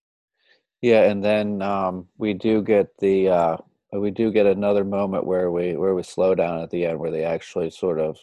Yeah, 0.81 1.03
and 1.03 1.23
then 1.23 1.61
um, 1.61 2.07
we 2.17 2.33
do 2.33 2.61
get 2.61 2.87
the 2.99 3.29
uh, 3.29 3.57
we 3.93 4.11
do 4.11 4.31
get 4.31 4.45
another 4.45 4.83
moment 4.83 5.25
where 5.25 5.51
we 5.51 5.75
where 5.75 5.95
we 5.95 6.03
slow 6.03 6.35
down 6.35 6.61
at 6.61 6.69
the 6.69 6.85
end, 6.85 6.99
where 6.99 7.11
they 7.11 7.23
actually 7.23 7.69
sort 7.69 7.99
of 7.99 8.17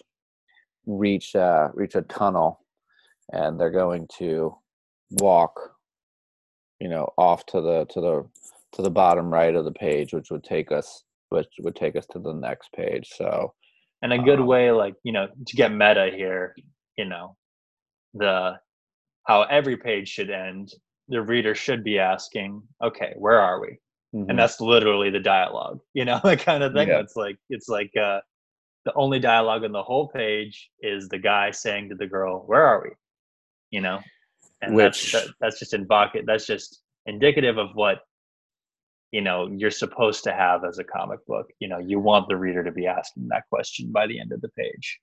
reach 0.86 1.34
uh, 1.36 1.68
reach 1.74 1.94
a 1.94 2.02
tunnel, 2.02 2.64
and 3.32 3.58
they're 3.60 3.70
going 3.70 4.08
to 4.18 4.56
walk, 5.12 5.76
you 6.80 6.88
know, 6.88 7.12
off 7.16 7.46
to 7.46 7.60
the 7.60 7.86
to 7.90 8.00
the 8.00 8.28
to 8.72 8.82
the 8.82 8.90
bottom 8.90 9.32
right 9.32 9.54
of 9.54 9.64
the 9.64 9.72
page, 9.72 10.12
which 10.12 10.30
would 10.30 10.44
take 10.44 10.72
us 10.72 11.04
which 11.30 11.48
would 11.60 11.76
take 11.76 11.94
us 11.96 12.06
to 12.06 12.18
the 12.18 12.32
next 12.32 12.72
page. 12.72 13.10
So, 13.14 13.52
and 14.02 14.12
a 14.12 14.18
good 14.18 14.40
um, 14.40 14.46
way, 14.46 14.70
like 14.70 14.94
you 15.02 15.12
know, 15.12 15.28
to 15.46 15.56
get 15.56 15.72
meta 15.72 16.10
here, 16.14 16.54
you 16.96 17.04
know 17.04 17.36
the 18.14 18.58
how 19.26 19.42
every 19.42 19.76
page 19.76 20.08
should 20.08 20.30
end 20.30 20.72
the 21.08 21.22
reader 21.22 21.54
should 21.54 21.84
be 21.84 21.98
asking 21.98 22.62
okay 22.82 23.14
where 23.16 23.40
are 23.40 23.60
we? 23.60 23.78
Mm-hmm. 24.14 24.30
and 24.30 24.38
that's 24.38 24.58
literally 24.58 25.10
the 25.10 25.20
dialogue 25.20 25.80
you 25.94 26.04
know 26.04 26.20
that 26.24 26.40
kind 26.40 26.62
of 26.62 26.72
thing. 26.72 26.88
Yeah. 26.88 27.00
it's 27.00 27.16
like 27.16 27.36
it's 27.50 27.68
like 27.68 27.92
uh 27.96 28.20
the 28.84 28.94
only 28.94 29.18
dialogue 29.18 29.64
in 29.64 29.72
the 29.72 29.82
whole 29.82 30.08
page 30.08 30.70
is 30.80 31.08
the 31.08 31.18
guy 31.18 31.50
saying 31.50 31.90
to 31.90 31.94
the 31.94 32.06
girl 32.06 32.44
where 32.46 32.64
are 32.64 32.82
we? 32.82 32.90
You 33.70 33.82
know? 33.82 34.00
And 34.62 34.74
Which... 34.74 35.12
that's 35.12 35.26
that, 35.26 35.34
that's 35.40 35.58
just 35.58 35.74
in 35.74 35.84
bucket 35.84 36.24
that's 36.26 36.46
just 36.46 36.82
indicative 37.06 37.58
of 37.58 37.68
what 37.74 37.98
you 39.12 39.20
know 39.20 39.48
you're 39.54 39.70
supposed 39.70 40.24
to 40.24 40.32
have 40.32 40.64
as 40.64 40.78
a 40.78 40.84
comic 40.84 41.24
book. 41.26 41.50
You 41.60 41.68
know 41.68 41.78
you 41.78 42.00
want 42.00 42.28
the 42.28 42.36
reader 42.36 42.64
to 42.64 42.72
be 42.72 42.86
asking 42.86 43.28
that 43.28 43.44
question 43.50 43.92
by 43.92 44.06
the 44.06 44.18
end 44.18 44.32
of 44.32 44.40
the 44.40 44.48
page 44.50 45.00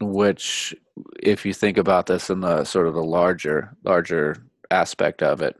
which 0.00 0.74
if 1.22 1.44
you 1.44 1.52
think 1.52 1.76
about 1.76 2.06
this 2.06 2.30
in 2.30 2.40
the 2.40 2.64
sort 2.64 2.86
of 2.86 2.94
the 2.94 3.02
larger 3.02 3.76
larger 3.84 4.36
aspect 4.70 5.22
of 5.22 5.42
it 5.42 5.56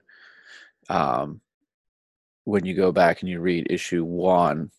um, 0.89 1.41
when 2.45 2.65
you 2.65 2.75
go 2.75 2.93
back 2.93 3.21
and 3.21 3.29
you 3.29 3.41
read 3.41 3.67
issue 3.71 4.05
one 4.05 4.71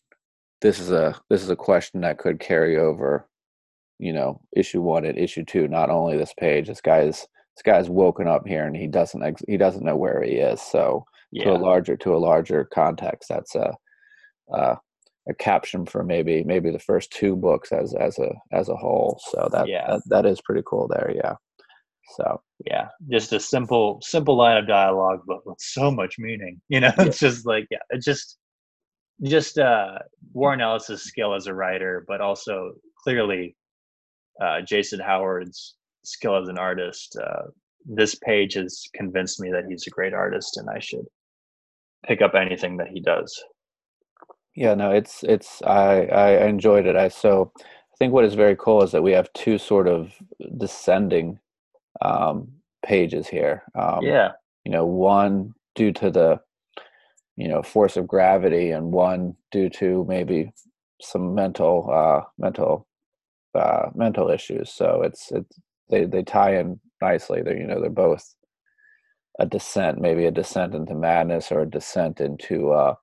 this 0.61 0.79
is 0.79 0.91
a 0.91 1.15
this 1.29 1.41
is 1.41 1.49
a 1.49 1.55
question 1.55 2.01
that 2.01 2.17
could 2.17 2.39
carry 2.39 2.77
over 2.77 3.27
you 3.97 4.13
know 4.13 4.41
issue 4.55 4.81
one 4.81 5.05
and 5.05 5.17
issue 5.17 5.43
two 5.43 5.67
not 5.67 5.89
only 5.89 6.17
this 6.17 6.33
page 6.39 6.67
this 6.67 6.81
guy's 6.81 7.27
this 7.55 7.63
guy's 7.63 7.89
woken 7.89 8.27
up 8.27 8.47
here 8.47 8.65
and 8.65 8.75
he 8.75 8.87
doesn't 8.87 9.23
ex- 9.23 9.43
he 9.47 9.57
doesn't 9.57 9.83
know 9.83 9.97
where 9.97 10.21
he 10.23 10.33
is 10.33 10.61
so 10.61 11.05
yeah. 11.31 11.43
to 11.43 11.51
a 11.51 11.57
larger 11.57 11.97
to 11.97 12.15
a 12.15 12.17
larger 12.17 12.63
context 12.65 13.29
that's 13.29 13.55
a 13.55 13.73
uh, 14.53 14.75
a 15.29 15.33
caption 15.35 15.85
for 15.85 16.03
maybe 16.03 16.43
maybe 16.43 16.71
the 16.71 16.79
first 16.79 17.11
two 17.11 17.35
books 17.35 17.71
as 17.71 17.93
as 17.93 18.17
a 18.19 18.31
as 18.51 18.69
a 18.69 18.75
whole. 18.75 19.21
So 19.31 19.47
that 19.51 19.67
yeah. 19.67 19.87
that, 19.87 20.01
that 20.07 20.25
is 20.25 20.41
pretty 20.41 20.63
cool 20.65 20.87
there. 20.87 21.11
Yeah. 21.15 21.35
So 22.15 22.41
yeah, 22.65 22.87
just 23.09 23.33
a 23.33 23.39
simple 23.39 23.99
simple 24.01 24.35
line 24.35 24.57
of 24.57 24.67
dialogue, 24.67 25.21
but 25.27 25.45
with 25.45 25.59
so 25.59 25.91
much 25.91 26.15
meaning. 26.17 26.59
You 26.69 26.81
know, 26.81 26.91
it's 26.97 27.21
yeah. 27.21 27.29
just 27.29 27.45
like 27.45 27.67
yeah, 27.69 27.77
it 27.89 28.01
just 28.01 28.37
just 29.23 29.59
uh 29.59 29.99
Warren 30.33 30.61
Ellis's 30.61 31.03
skill 31.03 31.35
as 31.35 31.47
a 31.47 31.53
writer, 31.53 32.05
but 32.07 32.21
also 32.21 32.73
clearly 33.03 33.55
uh, 34.41 34.61
Jason 34.61 34.99
Howard's 34.99 35.75
skill 36.03 36.41
as 36.41 36.47
an 36.47 36.57
artist. 36.57 37.17
Uh, 37.21 37.49
this 37.85 38.15
page 38.15 38.53
has 38.53 38.83
convinced 38.95 39.39
me 39.39 39.51
that 39.51 39.65
he's 39.69 39.87
a 39.87 39.89
great 39.89 40.13
artist, 40.13 40.57
and 40.57 40.69
I 40.69 40.79
should 40.79 41.05
pick 42.05 42.21
up 42.21 42.33
anything 42.35 42.77
that 42.77 42.87
he 42.87 43.01
does 43.01 43.37
yeah 44.55 44.73
no 44.73 44.91
it's 44.91 45.23
it's 45.23 45.61
i 45.63 46.05
i 46.05 46.47
enjoyed 46.47 46.85
it. 46.85 46.95
I 46.95 47.07
so 47.09 47.51
i 47.57 47.95
think 47.97 48.13
what 48.13 48.25
is 48.25 48.33
very 48.33 48.55
cool 48.55 48.83
is 48.83 48.91
that 48.91 49.03
we 49.03 49.11
have 49.11 49.31
two 49.33 49.57
sort 49.57 49.87
of 49.87 50.13
descending 50.57 51.39
um 52.01 52.47
pages 52.85 53.27
here. 53.27 53.63
Um 53.75 54.01
yeah. 54.03 54.31
you 54.65 54.71
know 54.71 54.85
one 54.85 55.53
due 55.75 55.91
to 55.93 56.09
the 56.11 56.39
you 57.37 57.47
know 57.47 57.61
force 57.61 57.97
of 57.97 58.07
gravity 58.07 58.71
and 58.71 58.91
one 58.91 59.35
due 59.51 59.69
to 59.69 60.05
maybe 60.07 60.51
some 61.01 61.33
mental 61.33 61.89
uh 61.91 62.21
mental 62.37 62.87
uh 63.55 63.89
mental 63.95 64.29
issues. 64.29 64.71
So 64.71 65.01
it's 65.03 65.31
it's 65.31 65.59
they 65.89 66.05
they 66.05 66.23
tie 66.23 66.57
in 66.57 66.79
nicely. 67.01 67.41
They're 67.41 67.57
you 67.57 67.67
know 67.67 67.79
they're 67.81 67.89
both 67.89 68.35
a 69.39 69.45
descent 69.45 69.99
maybe 70.01 70.25
a 70.25 70.31
descent 70.31 70.75
into 70.75 70.93
madness 70.93 71.51
or 71.51 71.61
a 71.61 71.69
descent 71.69 72.19
into 72.19 72.71
uh 72.71 72.93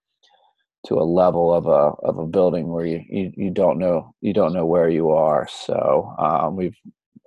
to 0.87 0.95
a 0.95 1.03
level 1.03 1.53
of 1.53 1.67
a 1.67 1.95
of 2.07 2.19
a 2.19 2.27
building 2.27 2.69
where 2.69 2.87
you 2.87 3.03
you, 3.09 3.33
you 3.37 3.51
don't 3.51 3.79
know 3.79 4.15
you 4.21 4.33
don't 4.33 4.53
know 4.53 4.67
where 4.67 4.89
you 4.89 5.11
are. 5.11 5.49
So 5.49 6.15
um, 6.19 6.57
we've 6.57 6.77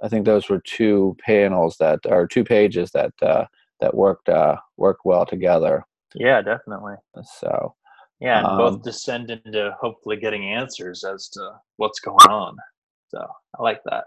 I 0.01 0.07
think 0.07 0.25
those 0.25 0.49
were 0.49 0.61
two 0.61 1.17
panels 1.19 1.77
that 1.79 1.99
are 2.09 2.27
two 2.27 2.43
pages 2.43 2.91
that 2.91 3.13
uh, 3.21 3.45
that 3.81 3.93
worked 3.93 4.29
uh, 4.29 4.57
worked 4.77 5.01
well 5.05 5.25
together. 5.25 5.85
Yeah, 6.15 6.41
definitely. 6.41 6.95
So 7.39 7.75
yeah, 8.19 8.39
and 8.39 8.47
um, 8.47 8.57
both 8.57 8.83
descend 8.83 9.29
into 9.29 9.75
hopefully 9.79 10.17
getting 10.17 10.45
answers 10.45 11.03
as 11.03 11.29
to 11.29 11.51
what's 11.77 11.99
going 11.99 12.17
on. 12.29 12.57
So 13.09 13.25
I 13.57 13.63
like 13.63 13.81
that. 13.85 14.05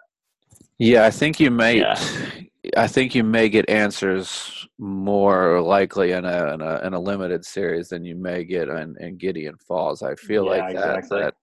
Yeah, 0.78 1.04
I 1.04 1.10
think 1.10 1.40
you 1.40 1.50
may. 1.50 1.78
Yeah. 1.78 2.00
I 2.76 2.86
think 2.86 3.14
you 3.14 3.24
may 3.24 3.48
get 3.48 3.68
answers 3.68 4.68
more 4.78 5.60
likely 5.60 6.12
in 6.12 6.24
a, 6.24 6.54
in 6.54 6.60
a 6.60 6.86
in 6.86 6.94
a 6.94 7.00
limited 7.00 7.44
series 7.44 7.88
than 7.88 8.04
you 8.04 8.14
may 8.14 8.44
get 8.44 8.68
in, 8.68 8.96
in 9.00 9.16
Gideon 9.16 9.56
Falls. 9.66 10.02
I 10.02 10.14
feel 10.14 10.44
yeah, 10.44 10.50
like 10.50 10.76
that 10.76 10.98
exactly. 10.98 11.20
that 11.20 11.34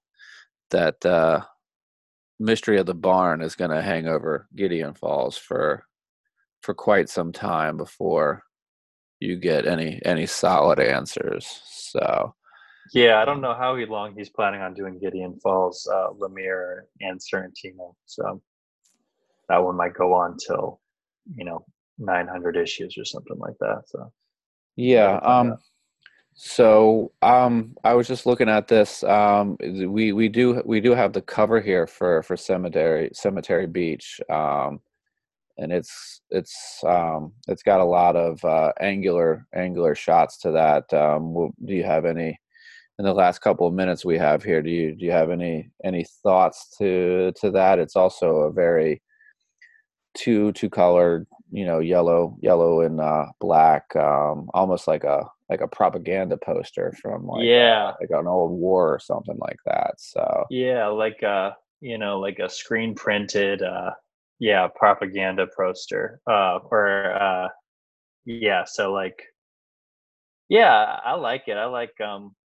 that 1.01 1.05
uh, 1.05 1.41
mystery 2.39 2.79
of 2.79 2.85
the 2.85 2.95
barn 2.95 3.41
is 3.41 3.55
going 3.55 3.71
to 3.71 3.81
hang 3.81 4.07
over 4.07 4.47
Gideon 4.55 4.93
Falls 4.93 5.37
for 5.37 5.83
for 6.61 6.73
quite 6.73 7.09
some 7.09 7.33
time 7.33 7.75
before 7.75 8.43
you 9.19 9.35
get 9.35 9.67
any 9.67 10.01
any 10.05 10.25
solid 10.25 10.79
answers. 10.79 11.61
So 11.65 12.33
yeah, 12.93 13.21
I 13.21 13.25
don't 13.25 13.41
know 13.41 13.53
how 13.53 13.75
long 13.75 14.15
he's 14.17 14.29
planning 14.29 14.61
on 14.61 14.73
doing 14.73 14.99
Gideon 14.99 15.37
Falls, 15.43 15.87
uh, 15.91 16.09
Lemire 16.17 16.83
and 17.01 17.19
Sorrentino. 17.19 17.93
So 18.05 18.41
that 19.49 19.63
one 19.63 19.75
might 19.75 19.93
go 19.93 20.13
on 20.13 20.37
till 20.37 20.79
you 21.35 21.45
know 21.45 21.65
900 21.97 22.55
issues 22.57 22.97
or 22.97 23.05
something 23.05 23.37
like 23.37 23.57
that 23.59 23.83
so 23.85 24.11
yeah 24.75 25.17
um 25.17 25.57
so 26.33 27.11
um 27.21 27.75
i 27.83 27.93
was 27.93 28.07
just 28.07 28.25
looking 28.25 28.49
at 28.49 28.67
this 28.67 29.03
um 29.03 29.57
we 29.59 30.13
we 30.13 30.29
do 30.29 30.61
we 30.65 30.79
do 30.79 30.93
have 30.93 31.11
the 31.13 31.21
cover 31.21 31.59
here 31.59 31.85
for 31.85 32.23
for 32.23 32.37
cemetery 32.37 33.09
cemetery 33.13 33.67
beach 33.67 34.21
um 34.29 34.79
and 35.57 35.73
it's 35.73 36.21
it's 36.29 36.81
um 36.85 37.33
it's 37.49 37.63
got 37.63 37.81
a 37.81 37.85
lot 37.85 38.15
of 38.15 38.43
uh 38.45 38.71
angular 38.79 39.45
angular 39.53 39.93
shots 39.93 40.37
to 40.37 40.51
that 40.51 40.91
um 40.93 41.51
do 41.65 41.73
you 41.73 41.83
have 41.83 42.05
any 42.05 42.39
in 42.99 43.05
the 43.05 43.13
last 43.13 43.39
couple 43.39 43.65
of 43.65 43.73
minutes 43.73 44.03
we 44.03 44.17
have 44.17 44.43
here, 44.43 44.61
do 44.61 44.69
you 44.69 44.93
do 44.93 45.05
you 45.05 45.11
have 45.11 45.31
any 45.31 45.71
any 45.85 46.05
thoughts 46.21 46.75
to 46.77 47.31
to 47.39 47.49
that? 47.51 47.79
It's 47.79 47.95
also 47.95 48.41
a 48.41 48.51
very 48.51 49.01
two 50.15 50.51
two 50.53 50.69
colored, 50.69 51.27
you 51.51 51.65
know, 51.65 51.79
yellow 51.79 52.37
yellow 52.41 52.81
and 52.81 52.99
uh, 52.99 53.25
black, 53.39 53.95
um, 53.95 54.49
almost 54.53 54.87
like 54.87 55.03
a 55.03 55.23
like 55.49 55.61
a 55.61 55.67
propaganda 55.67 56.37
poster 56.37 56.93
from 57.01 57.25
like 57.25 57.43
yeah 57.43 57.93
like 57.99 58.09
an 58.11 58.27
old 58.27 58.51
war 58.51 58.93
or 58.93 58.99
something 58.99 59.37
like 59.39 59.59
that. 59.65 59.93
So 59.97 60.45
yeah, 60.49 60.87
like 60.87 61.23
uh 61.23 61.51
you 61.81 61.97
know 61.97 62.19
like 62.19 62.39
a 62.39 62.49
screen 62.49 62.93
printed 62.95 63.61
uh 63.61 63.91
yeah 64.39 64.67
propaganda 64.75 65.47
poster 65.55 66.19
uh 66.29 66.59
or 66.71 67.13
uh 67.13 67.47
yeah 68.25 68.63
so 68.65 68.91
like 68.91 69.21
yeah 70.49 70.99
i 71.05 71.13
like 71.13 71.43
it 71.47 71.57
i 71.57 71.65
like 71.65 71.93
um 72.01 72.35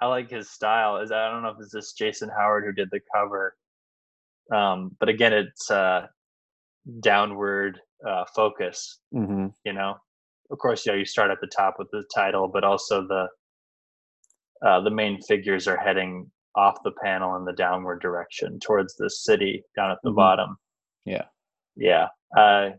i 0.00 0.06
like 0.06 0.30
his 0.30 0.50
style 0.50 0.98
is 0.98 1.12
i 1.12 1.30
don't 1.30 1.42
know 1.42 1.50
if 1.50 1.56
it's 1.60 1.72
this 1.72 1.92
jason 1.92 2.28
howard 2.28 2.64
who 2.64 2.72
did 2.72 2.88
the 2.90 3.00
cover 3.14 3.56
um 4.52 4.94
but 5.00 5.08
again 5.08 5.32
it's 5.32 5.70
uh 5.70 6.06
downward 7.00 7.80
uh 8.06 8.24
focus 8.34 9.00
mm-hmm. 9.14 9.46
you 9.64 9.72
know 9.72 9.94
of 10.50 10.58
course 10.58 10.86
yeah 10.86 10.94
you 10.94 11.04
start 11.04 11.30
at 11.30 11.38
the 11.40 11.46
top 11.48 11.74
with 11.78 11.88
the 11.92 12.04
title 12.14 12.48
but 12.48 12.64
also 12.64 13.06
the 13.06 13.26
uh 14.66 14.80
the 14.80 14.90
main 14.90 15.20
figures 15.22 15.66
are 15.66 15.76
heading 15.78 16.30
off 16.54 16.78
the 16.84 16.92
panel 17.02 17.36
in 17.36 17.44
the 17.44 17.52
downward 17.52 18.00
direction 18.00 18.58
towards 18.60 18.94
the 18.96 19.10
city 19.10 19.62
down 19.76 19.90
at 19.90 19.98
the 20.02 20.10
Mhm. 20.10 20.16
bottom 20.16 20.56
yeah. 21.04 21.24
yeah 21.76 22.08
uh 22.36 22.70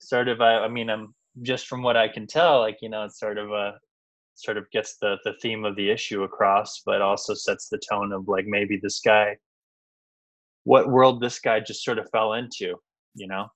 sort 0.00 0.28
of 0.28 0.40
I, 0.40 0.58
I 0.60 0.68
mean 0.68 0.90
i'm 0.90 1.14
just 1.42 1.66
from 1.66 1.82
what 1.82 1.96
i 1.96 2.06
can 2.08 2.26
tell 2.26 2.60
like 2.60 2.78
you 2.82 2.88
know 2.88 3.04
it's 3.04 3.18
sort 3.18 3.38
of 3.38 3.50
a 3.50 3.78
sort 4.36 4.56
of 4.56 4.70
gets 4.70 4.96
the 5.00 5.16
the 5.24 5.34
theme 5.40 5.64
of 5.64 5.76
the 5.76 5.90
issue 5.90 6.22
across 6.22 6.82
but 6.84 7.00
also 7.00 7.34
sets 7.34 7.68
the 7.68 7.80
tone 7.90 8.12
of 8.12 8.28
like 8.28 8.46
maybe 8.46 8.78
this 8.82 9.00
guy 9.00 9.36
what 10.64 10.90
world 10.90 11.20
this 11.20 11.38
guy 11.38 11.60
just 11.60 11.84
sort 11.84 11.98
of 11.98 12.08
fell 12.10 12.34
into 12.34 12.76
you 13.14 13.28
know 13.28 13.46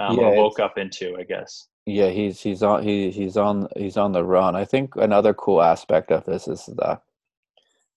um, 0.00 0.18
Yeah, 0.18 0.20
or 0.20 0.34
woke 0.34 0.60
up 0.60 0.78
into 0.78 1.16
i 1.18 1.24
guess 1.24 1.68
Yeah, 1.86 2.10
he's 2.10 2.40
he's 2.40 2.62
on 2.62 2.82
he 2.84 3.10
he's 3.10 3.36
on 3.36 3.68
he's 3.76 3.96
on 3.96 4.12
the 4.12 4.24
run. 4.24 4.54
I 4.54 4.64
think 4.64 4.94
another 4.96 5.34
cool 5.34 5.60
aspect 5.60 6.12
of 6.12 6.24
this 6.24 6.46
is 6.46 6.64
the 6.66 7.00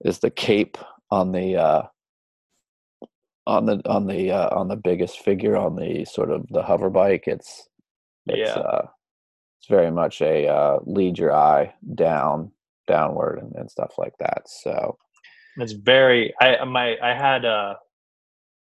is 0.06 0.20
the 0.20 0.32
cape 0.32 0.78
on 1.12 1.32
the 1.34 1.58
uh 1.58 1.84
on 3.48 3.66
the 3.68 3.82
on 3.90 4.08
the 4.08 4.32
uh, 4.32 4.50
on 4.58 4.70
the 4.70 4.78
biggest 4.78 5.20
figure 5.20 5.58
on 5.58 5.76
the 5.76 6.06
sort 6.06 6.32
of 6.32 6.48
the 6.50 6.64
hover 6.64 6.90
bike. 6.90 7.26
It's 7.28 7.68
it's 8.28 8.40
Yeah. 8.40 8.58
uh 8.58 8.88
it's 9.60 9.70
very 9.70 9.92
much 9.92 10.22
a 10.22 10.48
uh 10.48 10.80
lead 10.86 11.20
your 11.20 11.36
eye 11.36 11.74
down 11.96 12.52
downward 12.88 13.40
and, 13.40 13.54
and 13.56 13.72
stuff 13.72 13.94
like 13.98 14.14
that. 14.20 14.44
So 14.48 14.98
it's 15.58 15.74
very 15.74 16.34
i 16.42 16.64
my 16.66 16.98
i 17.04 17.14
had 17.14 17.46
a 17.46 17.78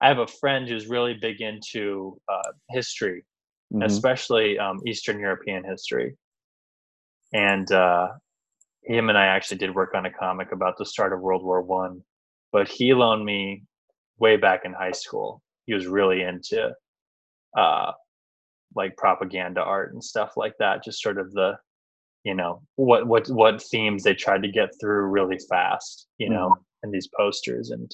i 0.02 0.08
have 0.08 0.20
a 0.20 0.28
friend 0.28 0.68
who's 0.68 0.88
really 0.88 1.14
big 1.14 1.42
into 1.42 2.20
uh 2.30 2.52
history 2.70 3.24
mhm, 3.74 3.84
especially 3.84 4.58
um, 4.60 4.80
Eastern 4.86 5.20
European 5.20 5.64
history. 5.64 6.16
And 7.34 7.70
uh, 7.72 8.10
him 8.84 9.10
and 9.10 9.18
I 9.18 9.28
actually 9.28 9.58
did 9.58 9.76
work 9.76 9.94
on 9.96 10.06
a 10.06 10.12
comic 10.12 10.52
about 10.52 10.78
the 10.78 10.86
start 10.86 11.14
of 11.14 11.22
World 11.22 11.44
War 11.44 11.62
One, 11.62 12.02
but 12.52 12.68
he 12.70 12.94
loaned 12.94 13.26
me 13.26 13.64
way 14.20 14.38
back 14.38 14.62
in 14.66 14.74
high 14.74 14.92
school. 14.92 15.42
He 15.66 15.74
was 15.74 15.88
really 15.88 16.22
into 16.22 16.72
uh, 17.58 17.92
like 18.76 18.96
propaganda 18.98 19.62
art 19.62 19.94
and 19.94 20.04
stuff 20.04 20.38
like 20.38 20.54
that. 20.60 20.84
Just 20.84 21.02
sort 21.02 21.18
of 21.18 21.34
the, 21.34 21.58
you 22.24 22.34
know, 22.34 22.62
what 22.76 23.08
what 23.08 23.28
what 23.28 23.62
themes 23.62 24.04
they 24.04 24.14
tried 24.14 24.44
to 24.44 24.52
get 24.52 24.70
through 24.80 25.08
really 25.08 25.38
fast, 25.50 26.08
you 26.18 26.30
know, 26.30 26.56
in 26.84 26.92
these 26.92 27.10
posters. 27.18 27.72
And 27.72 27.92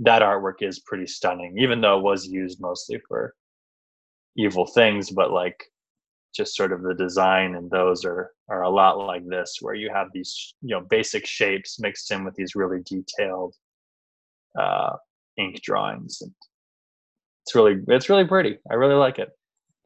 that 0.00 0.22
artwork 0.22 0.60
is 0.60 0.80
pretty 0.80 1.06
stunning, 1.06 1.56
even 1.58 1.80
though 1.80 1.98
it 1.98 2.02
was 2.02 2.26
used 2.26 2.60
mostly 2.60 3.00
for 3.08 3.34
evil 4.36 4.66
things 4.66 5.10
but 5.10 5.32
like 5.32 5.64
just 6.34 6.54
sort 6.54 6.72
of 6.72 6.82
the 6.82 6.94
design 6.94 7.54
and 7.54 7.70
those 7.70 8.04
are 8.04 8.32
are 8.48 8.62
a 8.62 8.70
lot 8.70 8.98
like 8.98 9.26
this 9.26 9.56
where 9.60 9.74
you 9.74 9.90
have 9.92 10.08
these 10.12 10.54
you 10.60 10.74
know 10.74 10.80
basic 10.90 11.26
shapes 11.26 11.80
mixed 11.80 12.10
in 12.10 12.24
with 12.24 12.34
these 12.34 12.54
really 12.54 12.82
detailed 12.84 13.54
uh 14.58 14.92
ink 15.38 15.60
drawings 15.62 16.18
and 16.20 16.32
it's 17.44 17.54
really 17.54 17.76
it's 17.88 18.08
really 18.08 18.26
pretty 18.26 18.58
i 18.70 18.74
really 18.74 18.94
like 18.94 19.18
it 19.18 19.30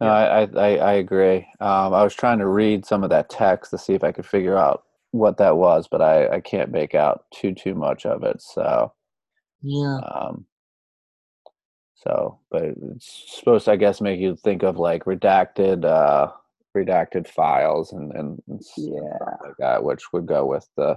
no, 0.01 0.07
I, 0.07 0.45
I 0.45 0.49
I 0.55 0.77
I 0.77 0.93
agree. 0.95 1.47
Um, 1.61 1.93
I 1.93 2.03
was 2.03 2.15
trying 2.15 2.39
to 2.39 2.47
read 2.47 2.87
some 2.87 3.05
of 3.05 3.11
that 3.11 3.29
text 3.29 3.71
to 3.71 3.77
see 3.77 3.93
if 3.93 4.03
I 4.03 4.13
could 4.13 4.25
figure 4.25 4.57
out 4.57 4.85
what 5.11 5.37
that 5.37 5.59
was, 5.59 5.89
but 5.91 6.01
I 6.01 6.27
I 6.37 6.41
can't 6.41 6.71
make 6.71 6.95
out 6.95 7.27
too 7.35 7.53
too 7.53 7.75
much 7.75 8.07
of 8.07 8.25
it. 8.25 8.41
So. 8.41 8.95
Yeah 9.63 9.99
Um, 9.99 10.47
so, 11.95 12.39
but 12.51 12.63
it's 12.65 13.37
supposed 13.39 13.67
to, 13.67 13.73
I 13.73 13.77
guess, 13.77 14.01
make 14.01 14.21
you 14.21 14.37
think 14.37 14.63
of 14.63 14.79
like 14.79 15.05
redacted, 15.05 15.85
uh, 15.85 16.33
redacted 16.77 17.27
files 17.29 17.93
and 17.93 18.13
and 18.13 18.41
yeah 18.77 19.19
like 19.45 19.55
that, 19.59 19.83
which 19.85 20.13
would 20.13 20.27
go 20.27 20.47
with 20.47 20.67
the 20.77 20.97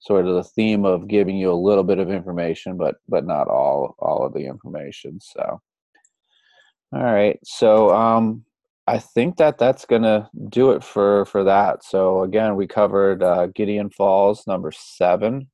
sort 0.00 0.26
of 0.26 0.34
the 0.34 0.42
theme 0.44 0.84
of 0.86 1.06
giving 1.08 1.36
you 1.36 1.52
a 1.52 1.54
little 1.54 1.84
bit 1.84 1.98
of 1.98 2.10
information, 2.10 2.76
but 2.76 2.96
but 3.08 3.24
not 3.26 3.48
all 3.48 3.94
all 4.00 4.24
of 4.26 4.32
the 4.34 4.46
information. 4.46 5.20
So, 5.20 5.60
all 6.92 7.02
right. 7.02 7.38
So, 7.44 7.94
um, 7.94 8.44
I 8.86 8.98
think 8.98 9.36
that 9.36 9.58
that's 9.58 9.84
gonna 9.86 10.28
do 10.48 10.72
it 10.72 10.82
for 10.82 11.24
for 11.26 11.44
that. 11.44 11.84
So 11.84 12.22
again, 12.24 12.56
we 12.56 12.66
covered 12.66 13.22
uh, 13.22 13.46
Gideon 13.48 13.90
Falls 13.90 14.46
number 14.46 14.72
seven. 14.72 15.48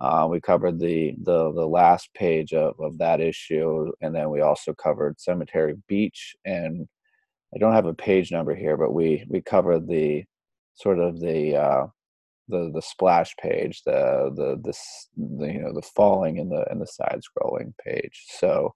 Uh, 0.00 0.26
we 0.30 0.40
covered 0.40 0.78
the, 0.78 1.14
the 1.22 1.52
the 1.52 1.66
last 1.66 2.12
page 2.14 2.54
of, 2.54 2.74
of 2.80 2.96
that 2.98 3.20
issue, 3.20 3.92
and 4.00 4.14
then 4.14 4.30
we 4.30 4.40
also 4.40 4.72
covered 4.72 5.20
Cemetery 5.20 5.76
Beach. 5.88 6.34
And 6.44 6.88
I 7.54 7.58
don't 7.58 7.74
have 7.74 7.86
a 7.86 7.94
page 7.94 8.32
number 8.32 8.54
here, 8.54 8.76
but 8.76 8.92
we 8.94 9.24
we 9.28 9.42
covered 9.42 9.86
the 9.86 10.24
sort 10.74 10.98
of 10.98 11.20
the 11.20 11.56
uh, 11.56 11.86
the 12.48 12.70
the 12.72 12.82
splash 12.82 13.34
page, 13.36 13.82
the 13.84 14.30
the 14.34 14.72
the, 15.16 15.52
you 15.52 15.60
know 15.60 15.74
the 15.74 15.82
falling 15.82 16.38
and 16.38 16.50
the 16.50 16.64
and 16.70 16.80
the 16.80 16.86
side 16.86 17.20
scrolling 17.20 17.74
page. 17.84 18.24
So 18.38 18.74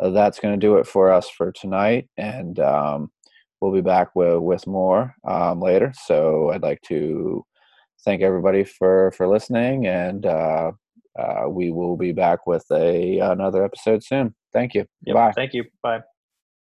uh, 0.00 0.10
that's 0.10 0.40
going 0.40 0.58
to 0.58 0.66
do 0.66 0.76
it 0.76 0.86
for 0.86 1.12
us 1.12 1.28
for 1.28 1.52
tonight, 1.52 2.08
and 2.16 2.58
um, 2.60 3.10
we'll 3.60 3.72
be 3.72 3.80
back 3.80 4.14
with 4.14 4.38
with 4.40 4.66
more 4.66 5.14
um, 5.24 5.60
later. 5.60 5.92
So 6.06 6.50
I'd 6.50 6.62
like 6.62 6.82
to 6.88 7.44
thank 8.04 8.22
everybody 8.22 8.64
for 8.64 9.12
for 9.12 9.26
listening, 9.28 9.86
and 9.86 10.26
uh, 10.26 10.72
uh, 11.18 11.44
we 11.48 11.70
will 11.70 11.96
be 11.96 12.12
back 12.12 12.46
with 12.46 12.64
a 12.70 13.18
another 13.18 13.64
episode 13.64 14.02
soon. 14.04 14.34
Thank 14.52 14.74
you. 14.74 14.86
Yep. 15.04 15.14
Bye. 15.14 15.32
thank 15.34 15.54
you 15.54 15.64
bye 15.82 16.02